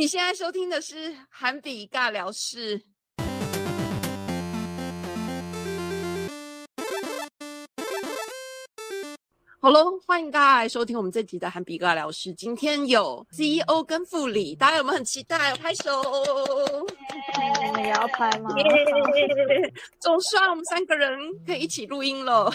[0.00, 2.80] 你现在收听的是韩比尬聊室。
[9.60, 12.32] 好喽，欢迎大家来收听我们这集的韩比尬聊室。
[12.32, 15.54] 今天有 CEO 跟副理，大家有没有很期待？
[15.56, 15.92] 拍手！
[17.66, 18.54] 你们也要拍吗？
[20.00, 21.10] 总算我们三个人
[21.46, 22.50] 可以一起录音了。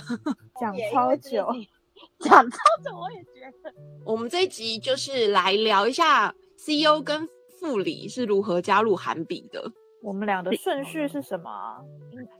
[0.59, 1.47] 讲超久，
[2.21, 3.71] 讲超久，我也觉得。
[4.03, 7.29] 我们这一集就是来聊一下 CEO 跟
[7.65, 9.71] 副理是如何加入韩比的。
[10.03, 11.49] 我们俩的顺序是什么？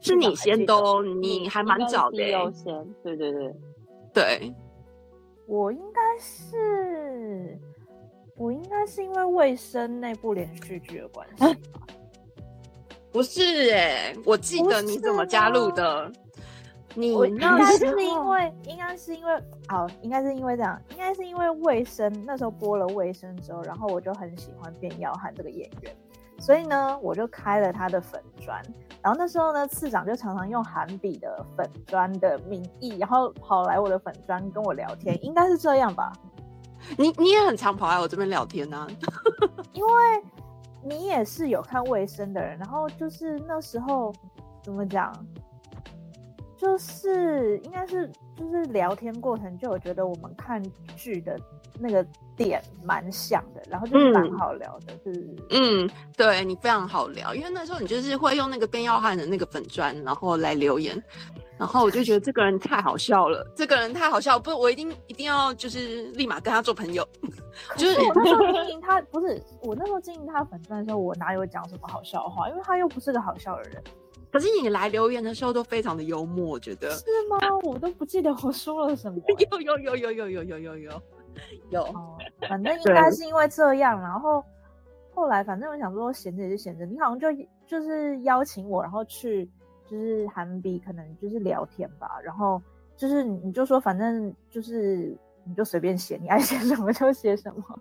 [0.00, 2.22] 是你先的哦，你还蛮早的。
[2.28, 3.52] 优先，对对对。
[4.14, 4.54] 对，
[5.46, 7.58] 我应该是，
[8.36, 11.44] 我应该是因为卫生那部连续剧的关系，
[13.10, 16.10] 不是哎，我记得你怎么加入的？
[16.96, 25.94] 你应该是因为，应该是因为，好，应该是因为这样，应该是因为卫生那时候播了卫生之后，然后我就很喜欢卞耀汉这个演员。
[26.38, 28.60] 所以呢，我就开了他的粉砖，
[29.00, 36.12] 然后那时候呢，次长就常常用韩比的粉砖的名义，然后跑来我的粉砖跟我聊天，应该是这样吧？
[36.98, 38.86] 你你也很常跑来我这边聊天呢，
[39.72, 39.92] 因为
[40.84, 44.12] 你也是有看卫生的人，然后就是那时候
[44.62, 45.10] 怎么讲，
[46.56, 50.62] 就是应该是就是聊天过程就我觉得我们看
[50.96, 51.38] 剧的。
[51.78, 52.02] 那个
[52.34, 60.96] 点蛮像的，然后就是蛮好聊的，是嗯，对你非常好聊，因为那时候你就是会用那个边耀汉的那个粉砖，然后来留言，
[61.58, 67.06] 然后我就觉得这个人太好笑了，这个人太好笑，不是我一定一定要就是立马跟他做朋友，
[67.76, 73.84] 就是我那时候经营他，不是我那时候经营他粉砖的时候，我哪有讲什么好笑话，因为他又不是个好笑的人。
[74.32, 77.38] 可是你来留言的时候都非常的幽默，我觉得是吗？
[77.62, 81.02] 我都不记得我说了什么，有有有有有有有有有。
[81.68, 81.84] 有，
[82.48, 84.42] 反正应该是因为这样，然后
[85.12, 87.28] 后来反正我想说闲着也是闲着，你好像就
[87.66, 89.46] 就是邀请我，然后去
[89.86, 92.58] 就是韩比可能就是聊天吧，然后
[92.96, 97.78] 就是你就说反正就是你就随便写，你爱写什么就写什么。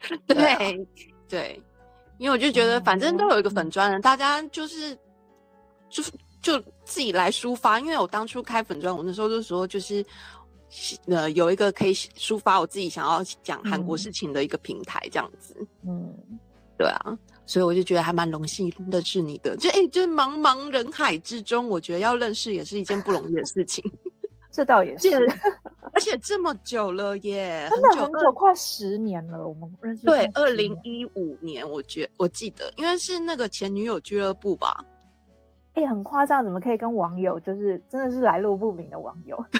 [0.26, 0.88] 对
[1.28, 1.62] 对，
[2.16, 4.96] 因为我就觉得反正都有一个粉砖的，大家就是
[5.94, 6.12] 就是
[6.42, 10.04] 就自己来抒发，因为我当初开粉砖，我那时候就说就是。
[11.06, 15.54] 呃，有一个可以抒发我自己想要讲韩国事情的一个平台，这样子。
[15.86, 16.12] 嗯，
[16.76, 17.16] 对啊，
[17.46, 19.56] 所以我就觉得还蛮荣幸认识你的。
[19.56, 23.84] 就哎，就是茫茫人海之中，我觉得要认识也是一件不容易的事情。
[24.50, 25.14] 这倒也是，
[25.92, 29.46] 而且这么久了耶，真的很久，快十年了。
[29.46, 34.84] 我们认识对，二零一五年，我觉我记得，因为是那个前女友俱乐部吧。
[35.74, 39.36] 哎，很夸张，怎么可以跟网友就是真的是来路不明的网友？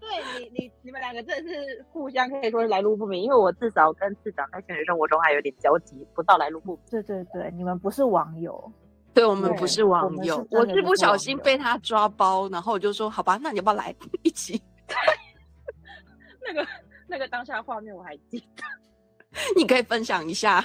[0.00, 6.80] 对你，你你们两个真的是互相可以说是来路不明，因为我至少跟市长在现实生活中还有点交集，不到来路不明。
[6.90, 8.72] 对对对，你们不是网友，
[9.14, 14.60] 对我们不是网友，我是不小心被他抓包，然后我就说好吧，那你要不要来一起？
[16.44, 16.66] 那个
[17.06, 18.62] 那个当下画面我还记得，
[19.56, 20.62] 你可以分享一下。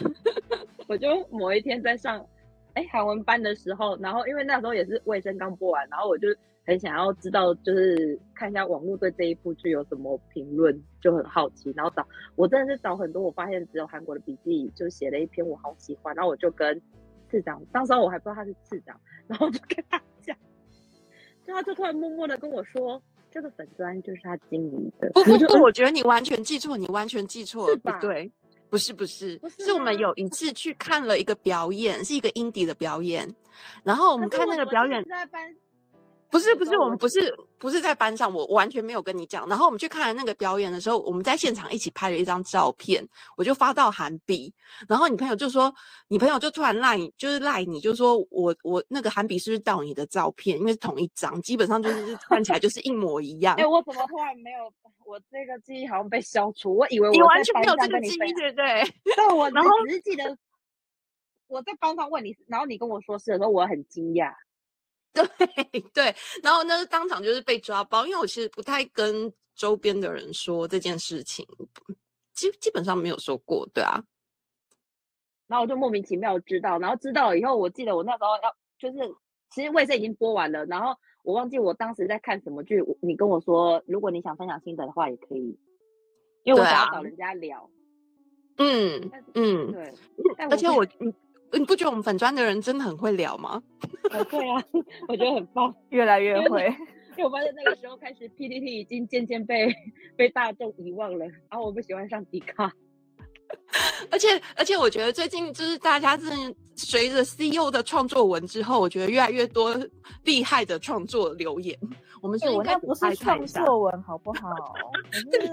[0.87, 2.25] 我就某一天在上，
[2.73, 6.27] 哎，韩文班的时候，然后因为那时候也是卫生刚播完，然后我就
[6.65, 16.81] 很想要知道，就是看一下网络对这一部剧有什么评论，就很好奇，然后找，我真的是找很多，我发现只有韩国的笔记就写了一篇我好喜欢，然后我就跟
[17.29, 20.37] 次长，当时我还不知道他是次长，然后就跟他讲，
[21.45, 28.31] 就他就突然默默的跟我说，这个粉砖就是他经营的，不不不，我觉得你完全记错，你完全记错了，不对。
[28.69, 33.33] 不是不是，是我们有一次去看了一个表演，是一个 indie 的表演，
[33.83, 35.03] 然后我们看那个表演。
[36.29, 39.47] 不是不是，我们不是不是在班上，我完全没有跟你讲。
[39.47, 43.07] 然后我们去看那个表演的时候，我们在现场一起拍了一张照片，
[43.37, 44.53] 我就发到韩比，
[44.87, 45.73] 然后你朋友就说，
[46.07, 50.57] 你朋友就突然赖，就是赖你，就说我我那个韩比是不是盗你的照片？
[50.59, 53.55] 因为是同一张，基本上就是 看起来就是一模一样。
[53.55, 54.71] 哎，我怎么突然没有？
[55.05, 58.83] 我这个记忆好像被消除，我以为你完全没有这个记忆，对不对？
[59.15, 60.37] 对，我然后只是记得
[61.47, 64.33] 我在班上问你，然后你跟我说是的时候，我很惊讶。
[65.37, 71.45] 对对，然后那当场就是被抓包，因为我其实不太跟周边的人说这件事情，
[72.33, 74.03] 基基本上没有说过，对啊。
[75.47, 79.15] 然后我就莫名其妙知道，然后知道了以后，我记得我那时候要就是，
[79.49, 85.57] 其实卫生已经播完了，然后我忘记我当时在看什么剧，你跟我说，如果你想分享心得的话也可以，
[86.43, 87.69] 因为我想要找人家聊。
[88.57, 89.93] 嗯嗯，对，
[90.49, 91.13] 而且我嗯。
[91.53, 93.61] 你不觉得我们粉砖的人真的很会聊吗？
[94.29, 94.63] 对啊，
[95.07, 96.65] 我觉得很棒， 越来越会。
[97.17, 99.73] 因为我发现那个时候开始，PPT 已经渐渐被
[100.15, 102.71] 被大众遗忘了，然后我不喜欢上迪卡。
[104.11, 104.27] 而 且
[104.57, 109.73] 而且，我觉得最近就是大家真的随着 CEO 的创作文之后，我觉得越来越多
[110.25, 111.75] 厉害的创作留言。
[112.21, 114.49] 我们是应该不是创作文好不好？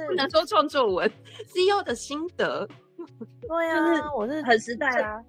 [0.09, 1.11] 不能说创作文
[1.55, 2.69] ，CEO 的心得。
[3.49, 5.23] 对呀，我是很时代啊，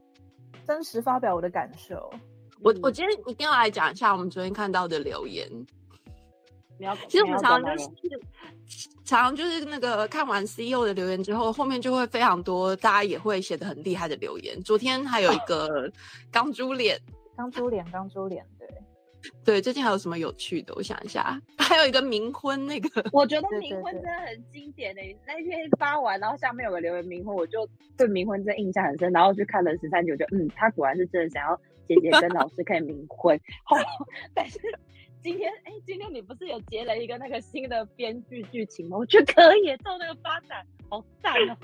[0.67, 2.11] 真实发表我的感受。
[2.61, 5.49] 我我今天一定要来讲一下我们昨天看到的留言。
[7.07, 7.89] 其实我们常常就是，
[9.05, 14.61] 常常就是那个看完 CEO 的留言之后，后面就会非常多，大家也会写的很厉害的留言。
[14.61, 15.89] 昨天还有一个
[16.29, 16.99] 钢珠脸，
[17.37, 18.67] 钢珠脸，钢珠脸，对
[19.43, 19.61] 对。
[19.61, 20.73] 最近还有什么有趣的？
[20.75, 25.15] 我想一下， 还有一个冥婚那个，我觉得冥婚真的很经典诶。
[25.25, 27.67] 那天发完，然后下面有个留言冥婚，我就
[27.97, 29.11] 对冥婚真印象很深。
[29.11, 33.39] 然后去看了十三九，就嗯，他果然是真的想要姐姐跟老师可以冥婚。
[33.65, 33.75] 好，
[34.33, 34.59] 但是。
[35.23, 38.95] 今天哎，今天你不是有接了一个那个新的编剧剧情吗？
[38.95, 41.57] 我觉得可以，照那个发展，好赞哦！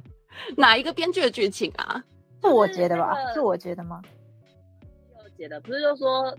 [0.56, 2.02] 哪一个编剧的剧情啊？
[2.40, 3.14] 是我接的吧？
[3.34, 4.00] 是我接的吗？
[5.22, 6.34] 我接的，不是就说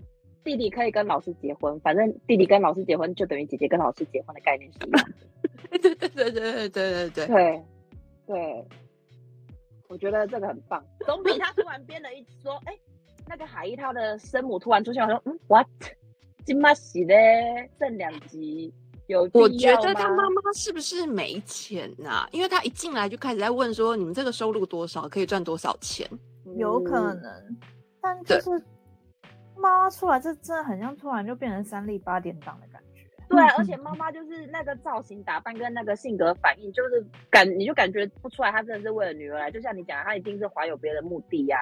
[0.48, 5.08] 弟弟可以跟老师结婚，反正弟弟跟老师结婚就等于姐姐跟老师结婚的概念是一样。
[5.70, 7.64] 对对对对对对对对对对
[8.26, 8.64] 对，
[9.88, 12.72] 我觉得这个很棒，总比他突然编了一说，哎，
[13.26, 15.66] 那个海一他的生母突然出现，我说嗯，what？
[16.46, 18.72] 金马喜嘞，剩两集
[19.06, 22.26] 有我觉得他妈妈是不是没钱呐？
[22.32, 25.06] 因为他一进来就开始在问说：“你们这个收入多少？
[25.06, 26.08] 可以赚多少钱？”
[26.56, 27.56] 有可能，
[28.00, 28.62] 但就是
[29.60, 33.04] 妈妈出来，这真的很像突然就变成三立八点档的感觉。
[33.28, 39.50] 对，而且妈妈就是那个造型打扮跟那个性格反应，就是感你就感觉不出来，她真的是为了女儿来。
[39.50, 41.58] 就像你讲，她一定是怀有别的目的呀。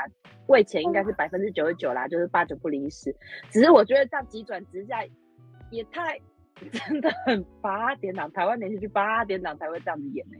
[0.47, 3.13] 为钱应该是百分之九十九啦，就是八九不离十。
[3.51, 5.05] 只是我觉得这样急转直下，
[5.71, 6.21] 也太
[6.71, 10.39] 真的很八点档，台湾连续剧八点档才会这样子演呢。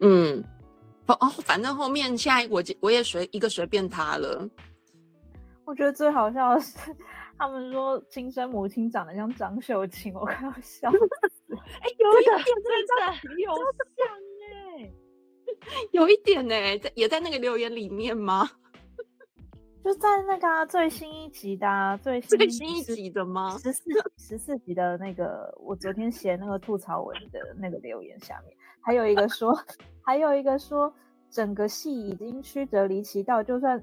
[0.00, 0.42] 嗯，
[1.06, 4.48] 哦哦，反正后面现在我我也随一个随便他了。
[5.68, 6.78] 我觉得最好笑的是。
[7.36, 11.54] 他们说亲生母亲长得像张秀清，我快要笑死。
[11.80, 14.08] 哎，有一点真的很有像
[14.80, 14.90] 哎，
[15.92, 18.48] 有一点呢，在也在那个留言里面吗？
[19.84, 23.56] 就在那个最新一集的最最新一集的吗？
[23.58, 23.84] 十四
[24.16, 29.56] 十四集的那个，我昨天写那个吐槽文的那个留言下面，还有一个说，
[30.02, 30.92] 还有一个说，
[31.30, 33.80] 整个戏已经曲折离奇到，就算。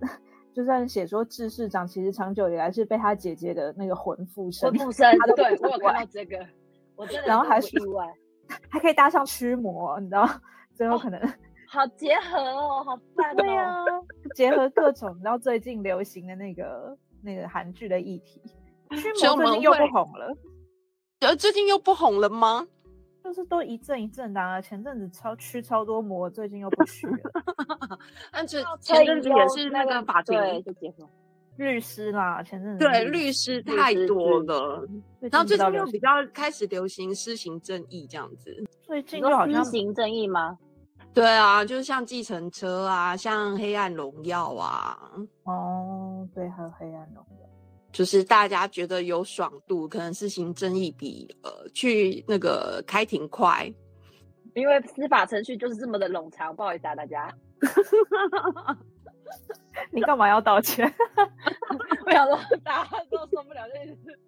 [0.55, 6.39] 就算写说智市长其实长久以来是被他姐姐的那个魂附身，魂附身，对我有看到这个，
[6.95, 8.07] 我真的然后还是意外，
[8.71, 10.25] 还可以搭上驱魔，你知道，
[10.73, 11.19] 最后可能
[11.67, 13.75] 好结合哦，好 赞哦，对啊，
[14.33, 18.41] 结合各种你知道最近流行的那个那个韩剧的议题，
[18.91, 20.37] 驱魔最近又不红了，
[21.19, 22.65] 呃，最近又不红了吗？
[23.25, 27.17] 就是都一阵一阵的啊，前阵子超驱超多魔，最近又不驱了。
[28.31, 31.09] 但是前阵子也是那个法庭就结束，
[31.55, 34.87] 律师啦，前阵子对律师太多了，
[35.21, 38.63] 然后最近又比较开始流行施行正义这样子。
[38.83, 40.59] 最近又好像施行正义吗？
[41.11, 44.95] 对啊，就是像计程车啊，像黑暗荣耀啊。
[45.45, 47.34] 哦，对，还有黑暗荣耀。
[47.95, 53.73] 就是大家觉得有爽度，可能是行正义比呃去那个开庭快，
[54.53, 56.53] 因为司法程序就是这么的冗长。
[56.53, 57.33] 不好意思啊，大家，
[59.91, 60.93] 你干嘛要道歉？
[62.05, 64.19] 我想说大家都受不了这件事。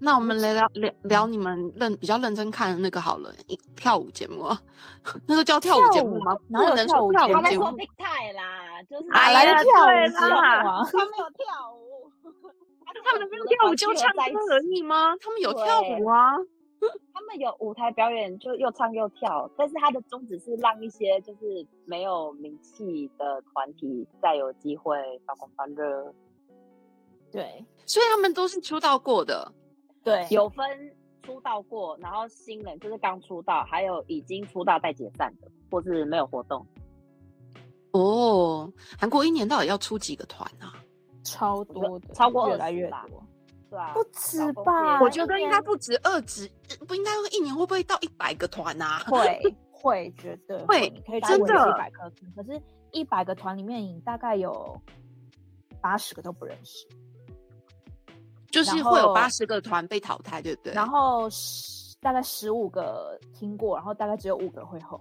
[0.00, 3.32] 那我们来聊聊聊你们认比较认真看的那个好了，
[3.76, 4.44] 跳舞节目，
[5.24, 6.34] 那个叫跳舞节目吗？
[6.48, 11.44] 不能说跳舞节目，他们说 big time 啦，就是来了跳舞节目啊，他没有跳
[11.76, 12.07] 舞。
[13.04, 15.16] 他们没有跳舞就唱歌而已吗？
[15.20, 16.36] 他们有跳舞啊，
[17.12, 19.50] 他们有舞台表演，就又唱又跳。
[19.56, 26.14] 但是他的宗旨是让一些就是没有名气的团体再有机会发光发热。
[27.30, 29.52] 对，所以他们都是出道过的。
[30.02, 30.66] 对，有分
[31.22, 36.66] 出道过，然后新人就是刚出道，还有已经出道待解散的，或是没有活动。
[37.92, 40.72] 哦，韩国一年到底要出几个团啊？
[41.32, 43.22] 超多的，超过越来越多，
[43.70, 45.00] 对啊，不止吧？
[45.00, 46.50] 我觉得应该不止二十，
[46.86, 49.00] 不应该一年会不会到一百个团啊？
[49.08, 52.60] 会会绝对会，你可以真的一百个，可是
[52.92, 54.80] 一百个团里面，你大概有
[55.80, 56.86] 八十个都不认识，
[58.50, 60.72] 就是会有八十个团被淘汰，对不对？
[60.72, 61.28] 然后
[62.00, 65.00] 大概十五个听过，然后大概只有五个会红。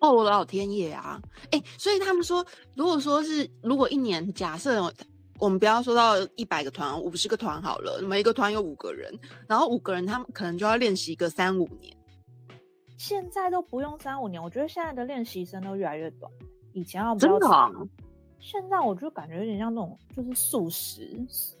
[0.00, 1.20] 哦，我的老天爷啊！
[1.50, 4.92] 哎，所以他们说，如果说是如果一年假设
[5.38, 9.12] 我们不要说到一百个团，五十个团好了，每一个团有五个人，
[9.46, 11.94] 然后五个人他们可能就要练习个三五年。
[12.96, 16.30] 现在都不用三五年，我觉得现在的练习生都越来越短。
[16.72, 17.48] 以前要真的，
[18.44, 21.00] 现在我就感觉有点像那种就是素食，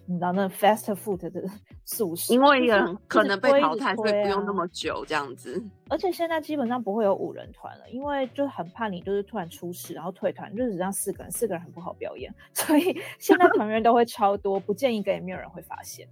[0.04, 1.42] 你知道那 fast food 的
[1.86, 5.64] 素食，因为人 可能被淘汰，所以不用那么久这样子。
[5.88, 16.06] 而且现在基本上不会有五人团了，因为就很怕你就是突然出事，然后退团，就只剩四个人，四个人很不好表演， 所以现在团员都会超多，不建议给也没有人会发现。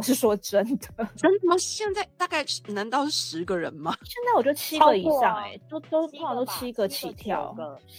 [0.00, 1.54] 我是说真的，真的吗？
[1.58, 3.94] 现在大概难道是十个人吗？
[4.02, 7.54] 现在我觉得七个以上，哎，都都通常都七个起跳，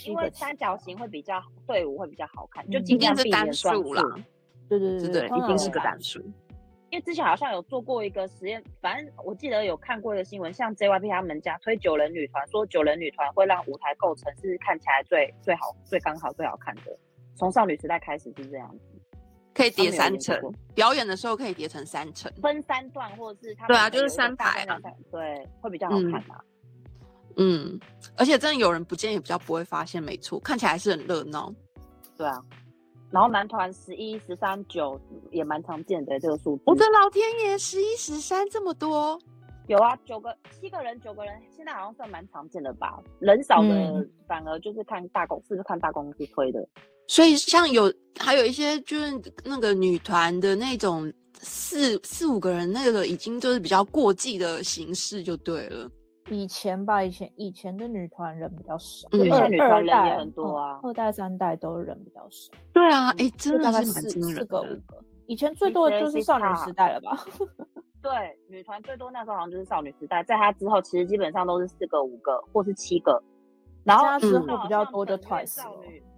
[0.08, 4.02] 因为三角形会比较队伍会比较好看，就一定是单数啦。
[4.68, 6.20] 对对对对，一定是个单数。
[6.90, 16.98] 因为之前好像有做过一个实验，反正我记得有看过一个新闻，像 JYP 他们家推九人女团，说九人女团会让舞台构成是看起来最最好、最刚好、最好看的。
[17.36, 18.91] 从少女时代开始是这样子。
[19.54, 20.40] 可以叠三层，
[20.74, 24.80] 表演的时候可以叠成三层，分三段或者是对啊，就是三排啊，
[25.12, 26.40] 对，会比较好看嘛。
[27.38, 27.80] 嗯，
[28.18, 31.54] 而且真的有人不见也比较不会发现，没错，看起来是很热闹。
[32.18, 32.42] 对啊，
[33.10, 35.00] 然后男团十一、十三、九
[35.32, 36.64] 也蛮常见的这个数字。
[36.66, 39.20] 我的老天爷，十一、十三这么多？
[39.68, 43.02] 有啊，九个、七个人，九个人，现在好像算蛮常见的吧？
[43.20, 46.68] 人少的反而就是看大公司，是看大公司推的。
[47.12, 49.12] 所以像有还有一些就是
[49.44, 55.92] 那个女团的那种四四五个人，那个已经就是比较过季的形式就对了。
[56.30, 62.54] 以前吧，以前以前的女团人比较少，现在女团人也很多啊，二代三代都人比较少。
[62.72, 64.38] 对啊，哎，真的是蛮惊人。
[64.38, 67.26] 四个五个，以前最多的就是少女时代了吧？
[68.02, 68.12] 对，
[68.48, 73.22] 女团最多那时候好像就是少女时代，在她之后其实基本上都是四个五个或是七个，
[73.84, 75.60] 然后之后比较多的 Twice。
[75.60, 76.11] 因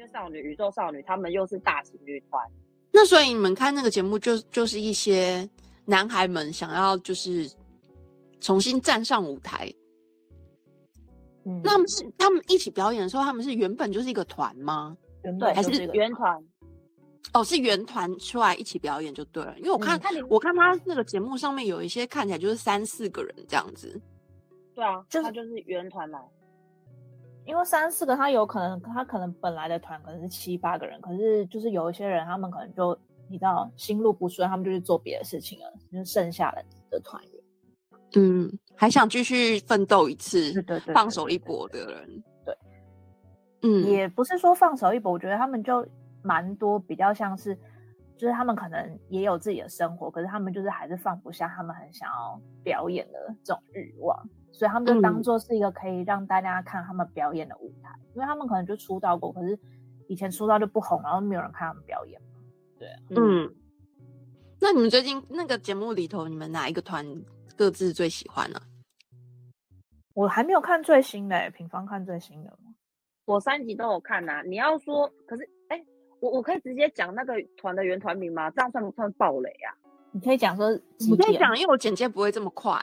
[0.00, 2.42] 为少女、宇宙少女，他们又是大型女团，
[2.92, 5.48] 那所以你们看那个节目，就就是一些
[5.84, 7.50] 男孩们想要就是
[8.40, 9.72] 重新站上舞台。
[11.44, 14.96] 嗯，那他们是他们一起表演的时候，他们是原本就是一个团吗？
[15.38, 16.42] 对，还是原团？
[17.34, 19.54] 哦，是原团出来一起表演就对了。
[19.58, 24.00] 因为我看我看他那个节目上面有一些看起来就是三四个人这样子。
[24.74, 26.18] 对啊，他就是原团来。
[27.48, 37.32] 因为三四个，他有可能，他可能本来的团可能是七八个人，可是就是有一些人，他们可能就你知道心路不顺，他们就去做别的事情了，就剩下了的团员，
[38.16, 42.54] 嗯，还想继续奋斗一次，对对对，放手一搏的人，对，
[43.62, 45.88] 嗯，也不是说放手一搏，我觉得他们就
[46.22, 47.54] 蛮多，比较像是，
[48.18, 54.28] 就是他们可能也有自己的生活，可是他们就是还是放不下他们很想要表演的这种欲望。
[54.58, 59.56] 所以他们就当做是一个可以让大家看他们表演的舞台，因为他们可能就出道过，可是
[60.08, 62.40] 以前出道就不红，然后没有人看他们表演嘛。
[62.76, 63.54] 对，嗯。
[64.60, 67.06] 那你们最近那个节目里头，你们哪一个团
[67.56, 68.60] 各自最喜欢呢？
[70.14, 72.74] 我还没有看最新的，平方看最新的吗？
[73.26, 74.42] 我三集都有看呐。
[74.44, 75.80] 你要说，可是哎，
[76.18, 78.50] 我我可以直接讲那个团的原团名吗？
[78.50, 79.70] 这样算不算暴雷啊？
[80.10, 82.76] 你可以讲说，你可以讲，因为我简介不会这么快。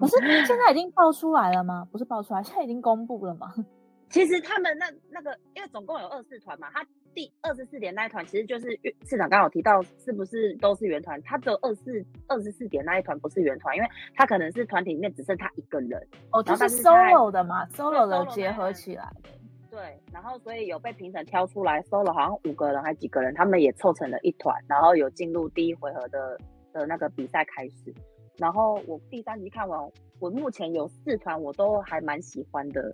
[0.00, 0.16] 不是
[0.46, 1.86] 现在已经爆出来了吗？
[1.92, 3.52] 不是爆出来，现在已经公布了吗？
[4.08, 8.68] 其实他们那那个，因为总共有二四团嘛，他第二十四点那一团其实就是
[9.04, 11.20] 市长刚好提到，是不是都是原团？
[11.22, 16.00] 他只有二四二十四点那一团不是原团，因为他可能是团体里面只剩他一个人
[16.30, 19.30] 哦，就是 solo 的嘛，solo 的结合起来的。
[19.68, 26.38] 对，然后所以有被评审挑出来，solo 好像五个人还几个人，他们也凑成了一团，然后有进入第一回合的
[26.72, 27.92] 的那个比赛开始。
[28.38, 32.90] 然后我第三集看完，我目前有四团我都还蛮喜欢的，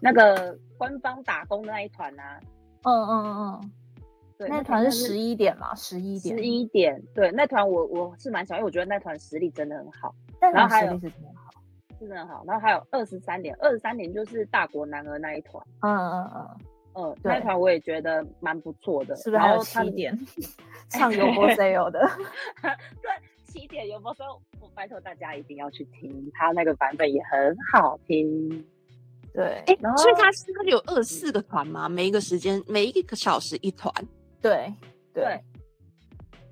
[0.00, 2.40] 那个官方打工的那一团啊，
[2.82, 3.70] 嗯嗯嗯，
[4.38, 11.50] 对，那团是十一点嘛，十一点，十一点，对，那团我我是蛮喜欢，因为我觉得那团实力真的很好，然后还有是真的好，
[11.98, 16.48] 是真的好，然后还有二十三点，二十三点就是大国男儿那一团，嗯嗯嗯
[16.94, 20.18] 嗯，那团我也觉得蛮不错的，是不是还有七点
[20.90, 22.00] 唱有波 C 有的，
[22.60, 23.10] 对。
[23.52, 24.40] 起点有没有说？
[24.60, 28.64] 我拜托大家一定要去听，他那个版本也很好听。
[29.34, 31.88] 对，哎，所以他是他有二四个团吗？
[31.88, 33.92] 每一个时间，每一个小时一团。
[34.40, 34.72] 对
[35.12, 35.38] 对，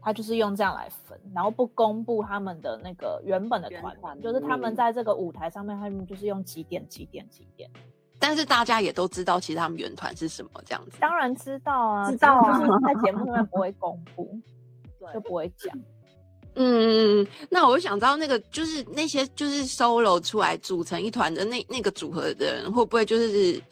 [0.02, 7.70] 他就是用这样来分，然后不公布他们的那个原本的团，就是他们在这个舞台上面，他们就是用几点几点几点。
[8.18, 10.98] 但是大家也都知道，其实他们原团是什么这样子。
[11.00, 14.38] 当然知道啊，知道啊，就是在节目上面不会公布，
[15.00, 15.74] 对，就不会讲。
[16.54, 23.62] 嗯嗯嗯，那我想知道那个就是那些就是 solo 出来组成一团的那那个组合的人会不会就是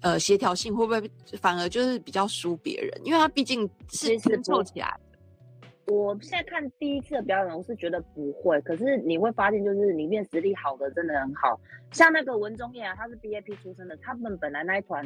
[0.00, 3.00] 呃协调性会不会反而就是比较输别人？
[3.04, 5.92] 因为他毕竟是拼凑起来的。
[5.92, 8.58] 我现在看第一次的表演，我是觉得不会。
[8.62, 11.60] 可是你会发现，就是里面实力好的真的很好，
[11.92, 15.04] 像那个文中业啊，他是 BAP 出身的，他们本来那一团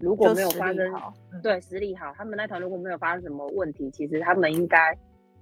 [0.00, 0.90] 如果没有发生，
[1.42, 4.96] 对实力好，他们那团如果没有发生什么问题，其实他们应该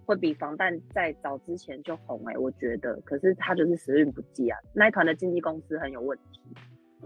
[0.05, 2.95] 会比防弹在早之前就红哎，我觉得。
[3.05, 6.41] 可是他就是时运不济啊，那一团的经纪公司很有问题。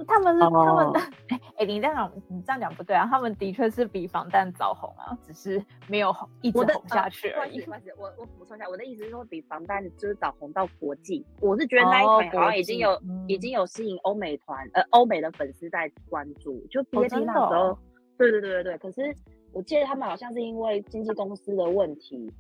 [0.07, 3.05] 他们是他们的，哎哎，你这样讲，你这样讲不对啊！
[3.11, 7.61] 他们的确是比防弹早红啊，只是没有红一直红下去而已。
[7.97, 11.27] 我我补充一下，我的意思是说，比防弹就是早红到国际。
[11.41, 17.77] 我是觉得那一团好像已经有已经有吸引欧美团呃欧美的粉丝在关注，就 B A P 那时候，
[18.17, 18.79] 对对对对对。
[18.79, 19.13] 可是
[19.53, 22.33] 我记得他们好像是因为经纪公司的问题，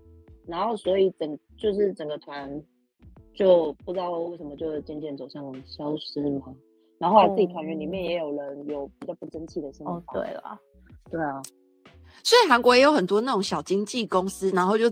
[0.49, 2.50] 然后所以整就是整个团
[3.35, 6.52] 就不知道为什么就渐渐走向消失嘛。
[6.99, 9.90] 然后后来自己团员里面也有人有比较不争气的心理。
[9.90, 10.59] 哦，对了，
[11.11, 11.40] 对啊，
[12.25, 14.90] 所以韩国也有很多那种小经纪公司，然后就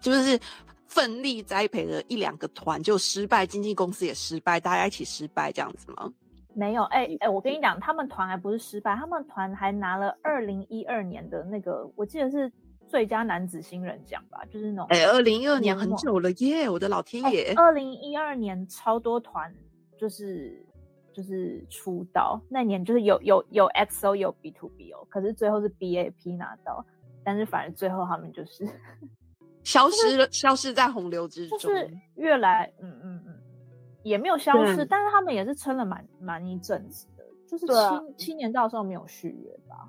[0.00, 0.38] 就是
[0.86, 6.12] 奋力栽培了一两个团就失败，经纪公司也失败，大家一起失败这样子吗？
[6.56, 12.52] 没有，哎哎，我跟你讲，他们团还不是失败，他们团还拿了二零一二年的那个，我记得是
[12.94, 14.86] 最佳男子新人奖吧，就是那种。
[14.90, 17.52] 哎，二零一二年很久了耶，我的老天爷！
[17.56, 19.52] 二零一二年超多团
[19.98, 20.64] 就是。
[21.12, 26.84] 就是出道那年，就是有有有 XO 有 B to B 哦，可是最后是 BAP 拿到，
[27.22, 28.68] 但是反而最后他们就是
[29.62, 33.38] 消失了，消失在洪流之中，就是越来嗯嗯嗯，
[34.02, 37.64] 也没有消失，但是他们也是撑了蛮蛮一阵子的，就是
[38.18, 39.88] 七七年到时候没有续约吧，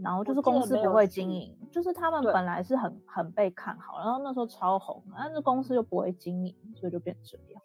[0.00, 7.62] 然后就是公司不会经营，就是他们本来是很很被看好，然后那时候超红，但是公司又不会经营，所以就变这样。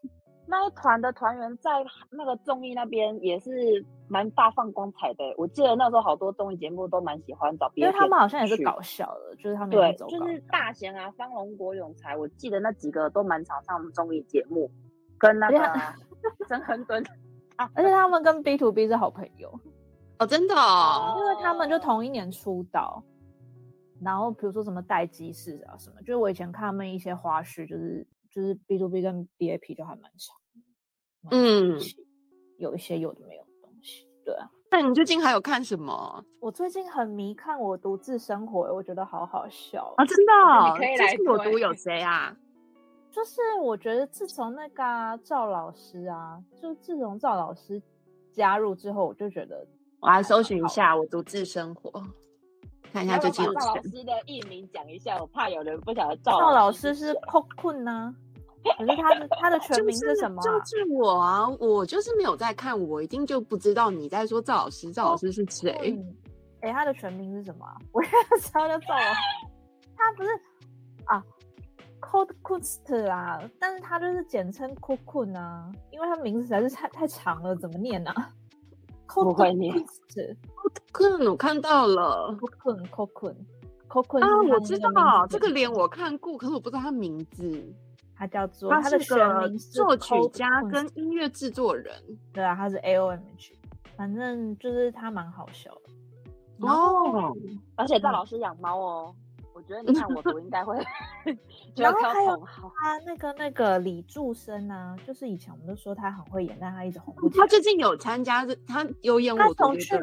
[0.50, 1.72] 那一团的团员在
[2.10, 5.25] 那个综艺那边也是蛮大放光彩的。
[5.38, 14.72] 我记得那时候好多综艺节目都蛮喜欢找别人，因为他们好像也是搞笑的，就是他们对，就是大贤啊、方龙、国永才，我记得那几个都蛮常上综艺节目，
[15.17, 15.57] 跟那个
[16.48, 17.03] 曾恒敦
[17.57, 19.51] 啊， 而且他们跟 B to B 是好朋友
[20.20, 23.03] 哦，真的哦，因为他们就同一年出道，
[24.01, 28.06] 然后比如说什么待机室啊什么，就是我以前看他们一些花絮，就是。
[28.30, 30.38] 就是 B to B 跟 B A P 就还蛮长，
[31.32, 31.80] 嗯，
[32.60, 34.51] 有一些有的没有的东西，对啊。
[34.70, 36.24] 那你最近还有看什么？
[36.40, 40.06] 我最近很迷看我独自生活，我觉得好好笑啊！
[40.06, 41.16] 真的，可以来。
[41.32, 42.38] 我独有谁啊？
[43.10, 47.82] 就是我觉得自从那个赵老师啊，就自从赵老师
[48.34, 49.66] 加入之后，我就觉得
[50.00, 51.92] 我来搜寻一下我独自生活。
[52.94, 58.16] 看一下最近赵老师的艺名讲一下，我怕有人不晓得赵赵老师是 Cocoon 呢。
[58.77, 60.42] 可是他的 他的全名是什么？
[60.44, 64.92] 就是我啊，我就是没有在看，我一定就不知道你在说赵老师。
[64.92, 65.98] 赵老师是谁？
[66.62, 67.66] 哎，他的全名是什么？
[67.92, 69.20] 我也知道叫赵老师。
[69.96, 70.29] 他不是
[71.05, 71.24] 啊
[72.01, 78.14] ，Code Kunst 啊，但是他就是简称 Cocoon 啊，因为他名字实在是太太长了，怎么念呢？
[79.13, 79.74] 不会念。
[80.93, 82.35] Cocoon，我看到了。
[82.39, 87.75] Cocoon，Cocoon，Cocoon 啊，我知道这个脸我看过，可是我不知道他名字。
[88.20, 91.93] 他叫做他的全名是作曲家跟音乐制作人。
[92.33, 93.59] 对啊，他是 A O M G，
[93.96, 96.67] 反正就是他蛮好笑的。
[96.67, 97.31] 哦，
[97.75, 99.26] 而且赵老师养猫哦，我
[99.68, 100.77] 觉得你看我读应该会。
[101.75, 107.42] 然后还有他那个那个李柱生啊，就是以前我们都说他很会演，但他一直红不起来。
[107.44, 109.36] 他最近有参加，他有演。
[109.36, 109.96] 他从去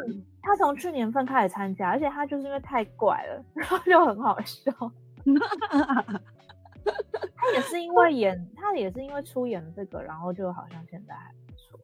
[0.43, 4.71] 他从去年份开始参加，而且他就是因为太怪了， 然后就很好笑。
[7.37, 11.81] 他也是因为演，他也是因为出演这个，然后就好像现在还不错。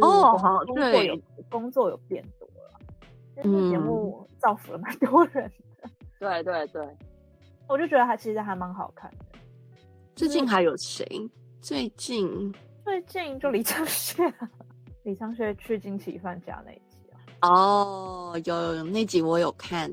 [0.00, 2.80] 哦，好，工作有工作有变多了。
[3.34, 5.50] 这个节目造福了蛮多人
[5.82, 5.90] 的。
[6.18, 6.96] 对对对，
[7.68, 9.38] 我就觉得他其实还蛮好看的。
[10.14, 11.04] 最近还有谁？
[11.60, 14.32] 最近最近就李昌钇，
[15.02, 17.18] 李昌钇去金奇饭家那一集啊。
[17.48, 19.90] 哦，有有有那集我有看，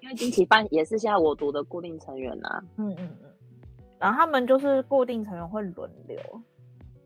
[0.00, 2.62] 因为金奇饭也是现在我读的固定成员呐。
[2.76, 3.30] 嗯嗯嗯。
[3.98, 6.20] 然后他们就是固定成员会轮流，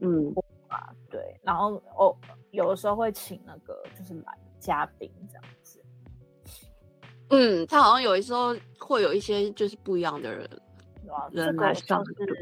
[0.01, 0.35] 嗯
[0.69, 2.15] 啊对，然后哦
[2.51, 5.62] 有的时候会请那个就是来嘉宾这样子，
[7.33, 10.49] 嗯，他好像有的时候会有一些就是不一样的人，
[11.33, 12.35] 人来上，这个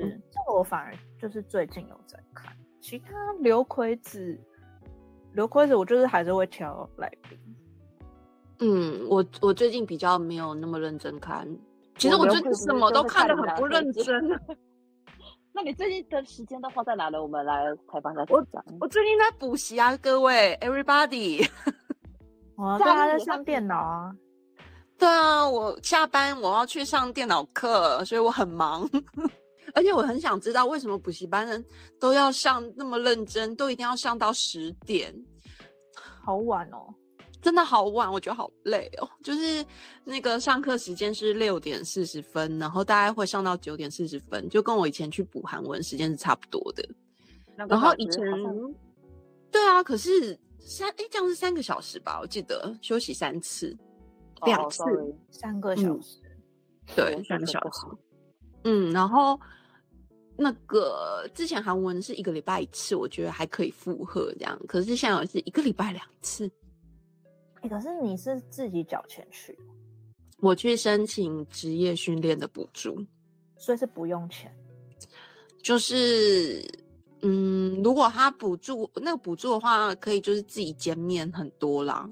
[0.53, 4.39] 我反而就是最近有在看，其他刘奎子，
[5.33, 7.39] 刘奎子我就是还是会挑来宾，
[8.59, 11.49] 嗯，我我最近比较没有那么认真看。
[11.97, 14.41] 其实我最近什么都看的很不认真。
[15.53, 17.23] 那你最近的时间都花在哪了？
[17.23, 18.45] 我们来采访一下我。
[18.81, 21.47] 我最近在补习啊，各位，everybody。
[22.57, 24.15] 哦，对，他在上电脑啊。
[25.01, 28.89] 对啊，我下班我要去上电脑课，所以我很忙，
[29.75, 31.65] 而且我很想知道为什么补习班人
[31.99, 35.15] 都要上那么认真，都一定要上到十点，
[36.23, 36.95] 好晚哦。
[37.43, 39.09] 真的好晚，我觉得好累哦。
[39.25, 39.65] 就是
[40.05, 46.87] 那个上课时间是六点四十分，然后大概会上到九点四十分，就跟我以前去补韩文时间是差不多的。
[47.57, 48.23] 然后以前，
[49.51, 52.19] 对啊，可是三哎这样是三个小时吧？
[52.21, 53.75] 我记得休息三次，
[54.45, 54.83] 两次
[55.31, 56.19] 三个小时，
[56.95, 57.87] 对，三个小时。
[58.65, 59.39] 嗯，然后
[60.37, 64.61] 那个之前韩文是一个礼拜一次，我觉得还可以负荷这样。
[64.67, 66.51] 可是现在是一个礼拜两次。
[67.63, 69.59] 哎，可是你是自己缴钱去？
[70.39, 73.05] 我去申请职业训练的补助，
[73.59, 74.51] 所以是不用钱。
[75.63, 76.67] 就是，
[77.21, 82.09] 嗯，如果他补助那个补助的话，可以就是自己减免很多啦。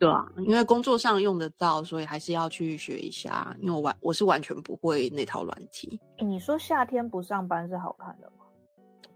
[0.00, 3.54] 哦，对啊，因为工作上用得到，所以还是要去学一下。
[3.60, 6.00] 因为我完我是完全不会那套软体。
[6.18, 8.46] 你说夏天不上班是好看的吗？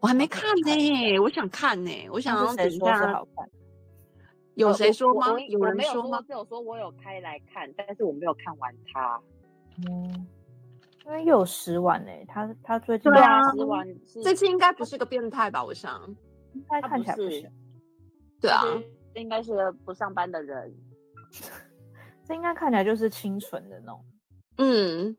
[0.00, 3.22] 我还没看呢，我想看呢，我想要等一下。
[4.54, 5.26] 有谁说吗？
[5.48, 6.20] 有人说吗？
[6.26, 9.20] 只有说我有开来看，但是我没有看完它。
[9.88, 10.26] 嗯，
[11.06, 13.84] 因为有十万呢，他他最近对啊，十万
[14.22, 15.64] 这次应该不是个变态吧？
[15.64, 16.00] 我想，
[16.52, 17.50] 应该看起来不是。
[18.40, 18.62] 对啊，
[19.14, 20.74] 这应该是不上班的人。
[22.26, 24.04] 这应该看起来就是清纯的那种。
[24.58, 25.16] 嗯，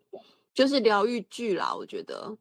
[0.53, 2.37] 就是疗愈剧啦，我觉得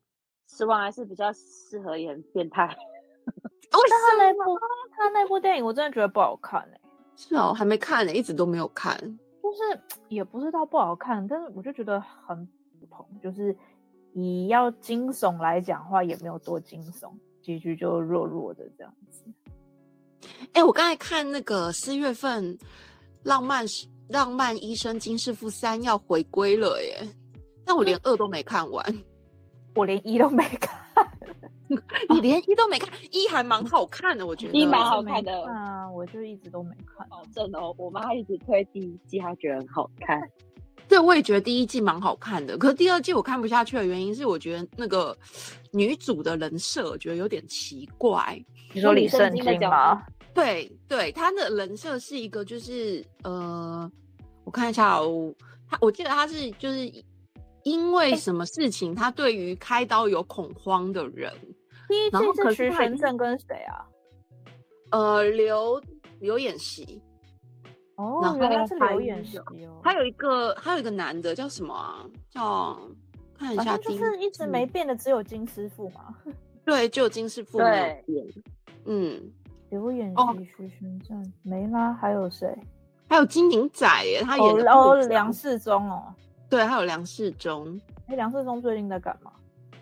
[0.47, 2.67] 死亡还是比较适合演变态。
[3.71, 4.59] 但他那部
[4.97, 6.81] 他那部电影我真的觉得不好看哎，
[7.17, 8.97] 是哦，还没看呢，一直都没有看。
[9.43, 12.47] 就是 也不是到不好看，但是我就觉得很
[12.81, 13.07] 普通。
[13.23, 13.57] 就是
[14.13, 17.13] 以要惊悚来讲话，也没有多惊悚，
[17.43, 19.25] 结局就弱弱的这样子。
[20.53, 22.57] 哎，我刚才看那个四月份
[23.23, 23.65] 《浪漫
[24.09, 27.09] 浪漫医生金师傅三》要回归了耶，
[27.65, 28.85] 但我连二都没看完，
[29.75, 30.79] 我连一都没看。
[32.11, 37.09] 你连一都没看，一还蛮好看的，我觉得一蛮好看的啊，我就一直都没看。
[37.09, 40.23] 保证哦，我妈一直推第一季，她觉得很好看。
[40.87, 45.17] 对，我也觉得第一季蛮好看的，可是第二季我看不下去的原因是，我觉得那个
[45.73, 48.39] 女主的人设，我觉得有点奇怪。
[48.75, 50.03] 你说李圣经吗？
[50.35, 53.91] 对对，他的人设是一个，就是呃，
[54.45, 55.33] 我看一下哦，
[55.71, 56.93] 他我记得他是就是。
[57.65, 61.33] 因为什么事情，他对于开刀有恐慌的人。
[61.89, 63.87] 第一季是徐玄正跟谁啊？
[64.91, 65.83] 呃，刘
[66.21, 67.01] 刘演习。
[67.97, 69.81] 哦，原来是刘演习哦。
[69.83, 72.05] 还有一个，还有一个男的叫什么啊？
[72.29, 72.79] 叫
[73.39, 76.15] 看一下，就是一直没变的，只有金师傅嘛。
[76.67, 78.27] 对，就有金师傅没有变。
[78.85, 79.33] 嗯，
[79.75, 82.57] 刘演习、徐玄正没啦，还有谁？
[83.09, 86.15] 还有金明仔耶，他演的哦，梁世忠哦。
[86.49, 87.77] 对，还有梁世忠。
[88.07, 89.33] 哎，梁世忠最近在干嘛？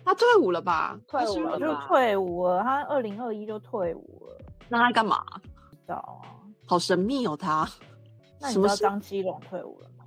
[0.03, 0.99] 他退伍了吧？
[1.07, 2.63] 退伍了，就退伍了。
[2.63, 4.45] 他二零二一就退伍了。
[4.67, 5.23] 那他干嘛？
[5.69, 6.41] 不知道啊。
[6.65, 7.69] 好神秘哦，他。
[8.41, 10.05] 那你知道张基龙退伍了吗？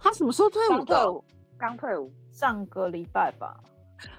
[0.00, 1.06] 他什么时候退伍的？
[1.56, 3.56] 刚退伍，上个礼拜吧。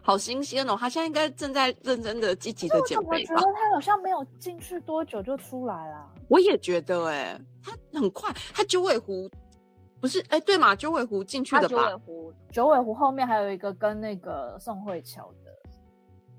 [0.01, 0.75] 好新鲜哦！
[0.79, 3.11] 他现在应该正在认真的、积极的减肥吧？
[3.11, 6.09] 我觉得他好像没有进去多久就出来了。
[6.29, 9.29] 我也觉得，哎，他很快，他九尾狐。
[9.99, 11.69] 不是，哎，对嘛，九尾狐进去的吧？
[11.69, 15.51] 九尾狐，九尾狐后面还有一个跟那个宋慧乔的，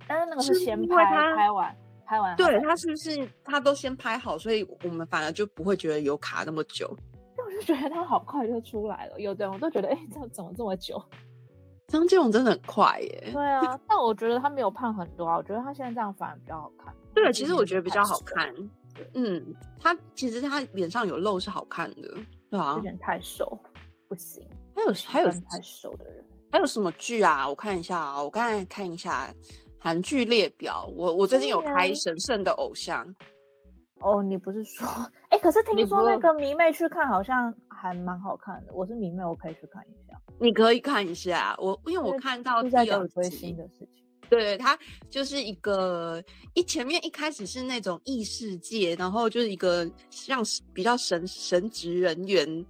[0.07, 2.37] 但是那个是先拍拍完，拍完。
[2.37, 6.89] 对他是不是他都先拍好，所以我们反而就不会觉得有卡那么久。
[7.37, 11.03] 我就觉得他好快就出来了，有的我都觉得，哎，这怎么这么久？
[11.89, 13.31] 张建勇真的很快耶。
[13.33, 16.95] 对啊，但我觉得他没有胖很多啊，我觉得他现在这样反而比较好看。
[17.15, 18.55] 对，其实我觉得比较好看。
[19.15, 22.15] 嗯，他其实他脸上有肉是好看的。
[22.51, 23.59] 对啊，有点太瘦，
[24.09, 24.47] 不行。
[24.75, 27.49] 还有还有太瘦的人，还有什么剧啊？
[27.49, 29.33] 我看一下啊，我刚才看一下
[29.79, 30.87] 韩剧列表。
[30.95, 33.07] 我我最近有开《神圣的偶像》。
[34.01, 34.87] 哦，你不是说？
[35.31, 38.73] 哎，可是听说那个迷妹去看，好像还蛮好看的。
[38.73, 40.08] 我是迷妹，我可以去看一下。
[40.41, 41.55] 你可以看一下。
[41.59, 43.89] 我因为我看到第二集的事情。
[44.31, 46.23] 对，他就是一个
[46.53, 50.43] 一前面一开始是那种异世界，然后就是一个像
[50.75, 52.67] 比较神神职人员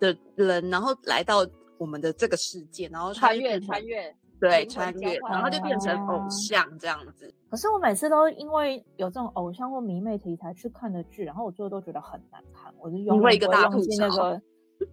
[0.00, 7.30] 的人，然后来到我们的这个世界，然后穿越穿越，对穿越，然后就变成偶像这样子。
[7.50, 14.40] 可是我每次都因为有这种偶像或迷妹题材去看的剧，然后我最后都觉得很难看，我就永远不会忘记那个，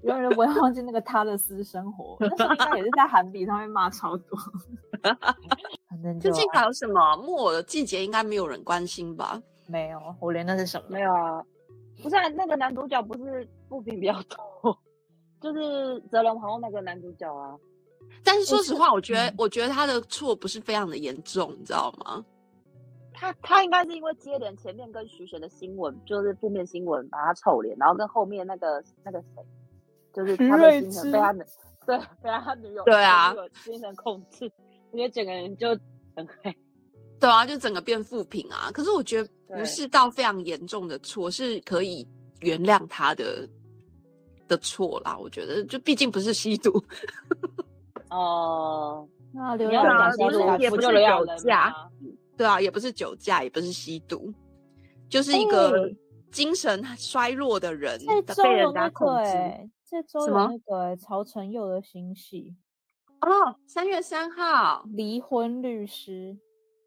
[0.03, 2.17] 永远不会忘记那个他的私生活。
[2.19, 4.37] 那时候应该也是在韩比上面骂超多。
[6.19, 8.03] 最近还有什么木偶的季节？
[8.03, 9.41] 应该没有人关心吧？
[9.67, 11.43] 没有，我连那是什么没有啊。
[12.01, 14.77] 不是那个男主角不是不评比较多，
[15.41, 17.55] 就是泽龙皇后那个男主角啊。
[18.23, 22.23] 但是说实话，我觉得我觉得他的错不是非常的严重，你知道吗？
[23.13, 29.45] 他他应该是因为接连前面跟徐玄的新闻，就是负面新闻把他臭脸，然后跟后面那个那个谁，
[30.25, 31.45] 就是他的精神被他的
[31.85, 34.51] 对被他女友对啊精神控制，
[34.91, 35.69] 我觉得整个人就
[36.15, 36.55] 很黑。
[37.19, 38.71] 对啊，就整个变负评啊。
[38.71, 42.07] 可是我觉得不是到非常严重的错，是可以
[42.39, 43.47] 原谅他的
[44.47, 45.17] 的错啦。
[45.17, 46.71] 我觉得就毕竟不是吸毒。
[48.09, 51.75] 哦， 那刘亚仁不是也不是酒驾，
[52.37, 54.33] 对啊，也不是酒驾，也不是吸毒，
[55.09, 55.91] 就是一个
[56.31, 57.99] 精神衰弱的人
[58.37, 59.31] 被人家控制。
[59.89, 62.55] 这周有那个曹承佑的新戏
[63.21, 66.37] 哦，三月三号离婚律师。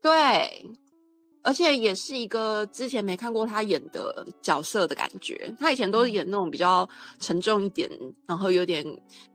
[0.01, 0.65] 对，
[1.43, 5.53] 而且也是一个之前没看过他演的角色的感觉。
[5.59, 6.89] 他以前都是演那种比较
[7.19, 7.91] 沉重一点，
[8.27, 8.85] 然后有点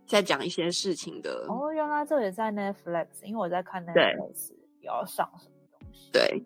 [0.05, 1.45] 在讲一些事情的。
[1.49, 6.09] 哦，原来这也在 Netflix，因为我在看 Netflix 要上什么东西。
[6.11, 6.41] 对，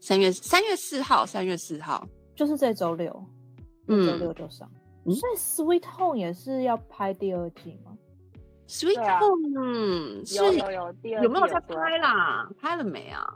[0.00, 3.24] 三月三月四号，三月四号就是这周六，
[3.86, 4.68] 嗯，周六就上。
[5.12, 7.96] 所以 Sweet Home 也是要拍第二季吗
[8.66, 12.48] ？Sweet Home 是有有有第二有没有在拍啦？
[12.60, 13.26] 拍了没啊？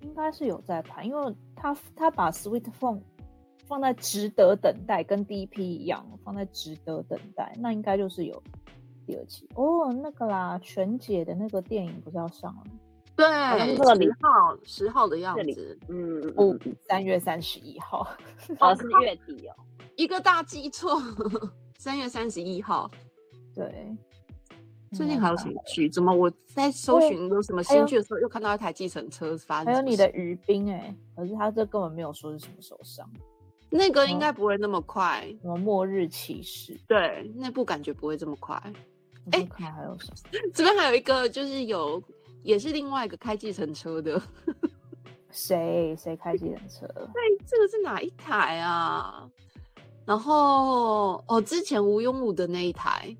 [0.00, 3.02] 应该是有在拍，因为他他把 Sweet Home
[3.66, 8.42] 放在值得等待，跟第一批一样，放在值得等待，那应该就是有
[9.06, 9.92] 第二期哦。
[9.92, 12.64] 那个啦，全姐的那个电影不是要上了？
[13.14, 13.26] 对，
[13.76, 18.08] 十号十号的样子，嗯，不，三月三十一号，
[18.58, 19.54] 哦， 是月底哦，
[20.00, 20.98] 一个大记错，
[21.76, 22.90] 三月三十一号。
[23.54, 23.94] 对，
[24.92, 25.90] 最近还有什么剧？
[25.90, 29.62] 怎么我在搜寻有什么新剧的时候，又看到一台计程车发？
[29.62, 33.06] 还有你的于冰哎，可是他这根本没有说是什么时候上。
[33.68, 35.22] 那个应该不会那么快。
[35.42, 36.80] 什么末日骑士？
[36.88, 38.56] 对，那部感觉不会这么快。
[39.32, 40.50] 哎，看还有什么？
[40.54, 42.02] 这边还有一个，就是有
[42.42, 44.18] 也是另外一个开计程车的。
[45.30, 45.94] 谁？
[45.94, 46.86] 谁开计程车？
[47.12, 49.30] 对，这个是哪一台啊？
[50.04, 53.16] 然后哦，之前吴庸武的那一台。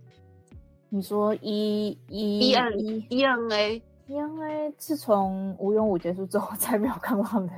[0.93, 7.55] 你说 E E E N E E N A E N A，自从吴庸武结束之后，再没有看过他们的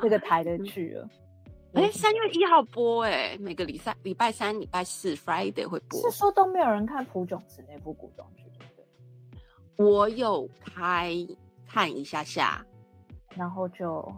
[0.00, 1.08] 这 个台的剧了。
[1.74, 6.00] 哎，三月一号播哎，每个礼拜礼拜三、礼拜四 Friday 会播。
[6.00, 9.84] 是说都没有人看朴炯植那部古装剧，对不对？
[9.84, 11.12] 我有开
[11.66, 12.64] 看一下下，
[13.34, 14.08] 然后就。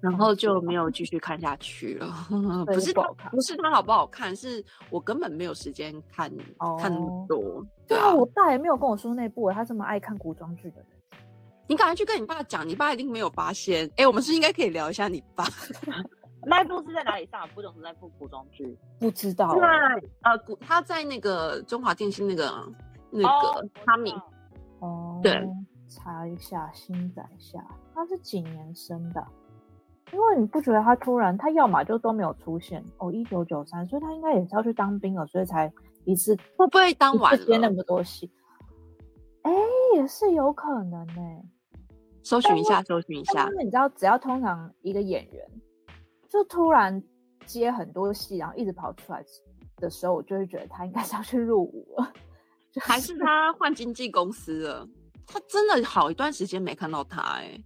[0.00, 2.06] 然后就没有继续看下去了。
[2.66, 6.30] 不是它，不是它好不好看，是我根本没有时间看
[6.78, 7.64] 看那么多。
[7.86, 10.86] 对啊，我爸也没有跟我说那部，他这么爱看古装剧的人。
[11.68, 13.90] 你赶快去跟你爸讲，你爸一定没有发现。
[13.96, 15.44] 哎，我们是应该可以聊一下你爸。
[16.46, 17.48] 那部是在哪里上？
[17.54, 18.78] 不懂是在部古装剧？
[19.00, 19.52] 不知道。
[19.52, 19.62] 对
[20.22, 22.52] 呃，古他在那个中华电信那个
[23.10, 24.14] 那个他米。
[24.80, 25.18] 哦。
[25.22, 25.44] 对。
[25.88, 29.24] 查一下，新载下，他是几年生的？
[30.12, 35.70] 因为你不觉得他突然，他要么就都没有出现哦，一九九三，所以他应该也是要去当兵了，所以才
[36.04, 38.30] 一次会不会当完接那么多戏？
[39.42, 39.52] 哎，
[39.96, 41.22] 也是有可能呢。
[42.22, 43.48] 搜寻一下，搜寻一下。
[43.50, 45.44] 因为你知道，只要通常一个演员
[46.28, 47.02] 就突然
[47.44, 49.24] 接很多戏，然后一直跑出来
[49.76, 52.12] 的时候，我就会觉得他应该是要去入伍了，
[52.80, 54.88] 还是他换经纪公司了？
[55.26, 57.60] 他真的好一段时间没看到他哎。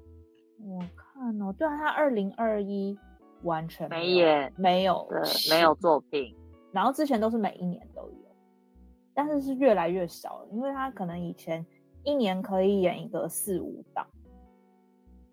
[0.59, 0.83] 我。
[1.21, 2.99] 哦，对啊，他二零二一
[3.43, 6.35] 完全没演，没有，对，没有作品。
[6.73, 8.37] 然后之前都是每一年都有，
[9.13, 11.65] 但是是越来越少了，因为他可能以前
[12.05, 14.07] 一年可以演一个四五档。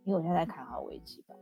[0.04, 1.38] 因为我现在在看他危机版，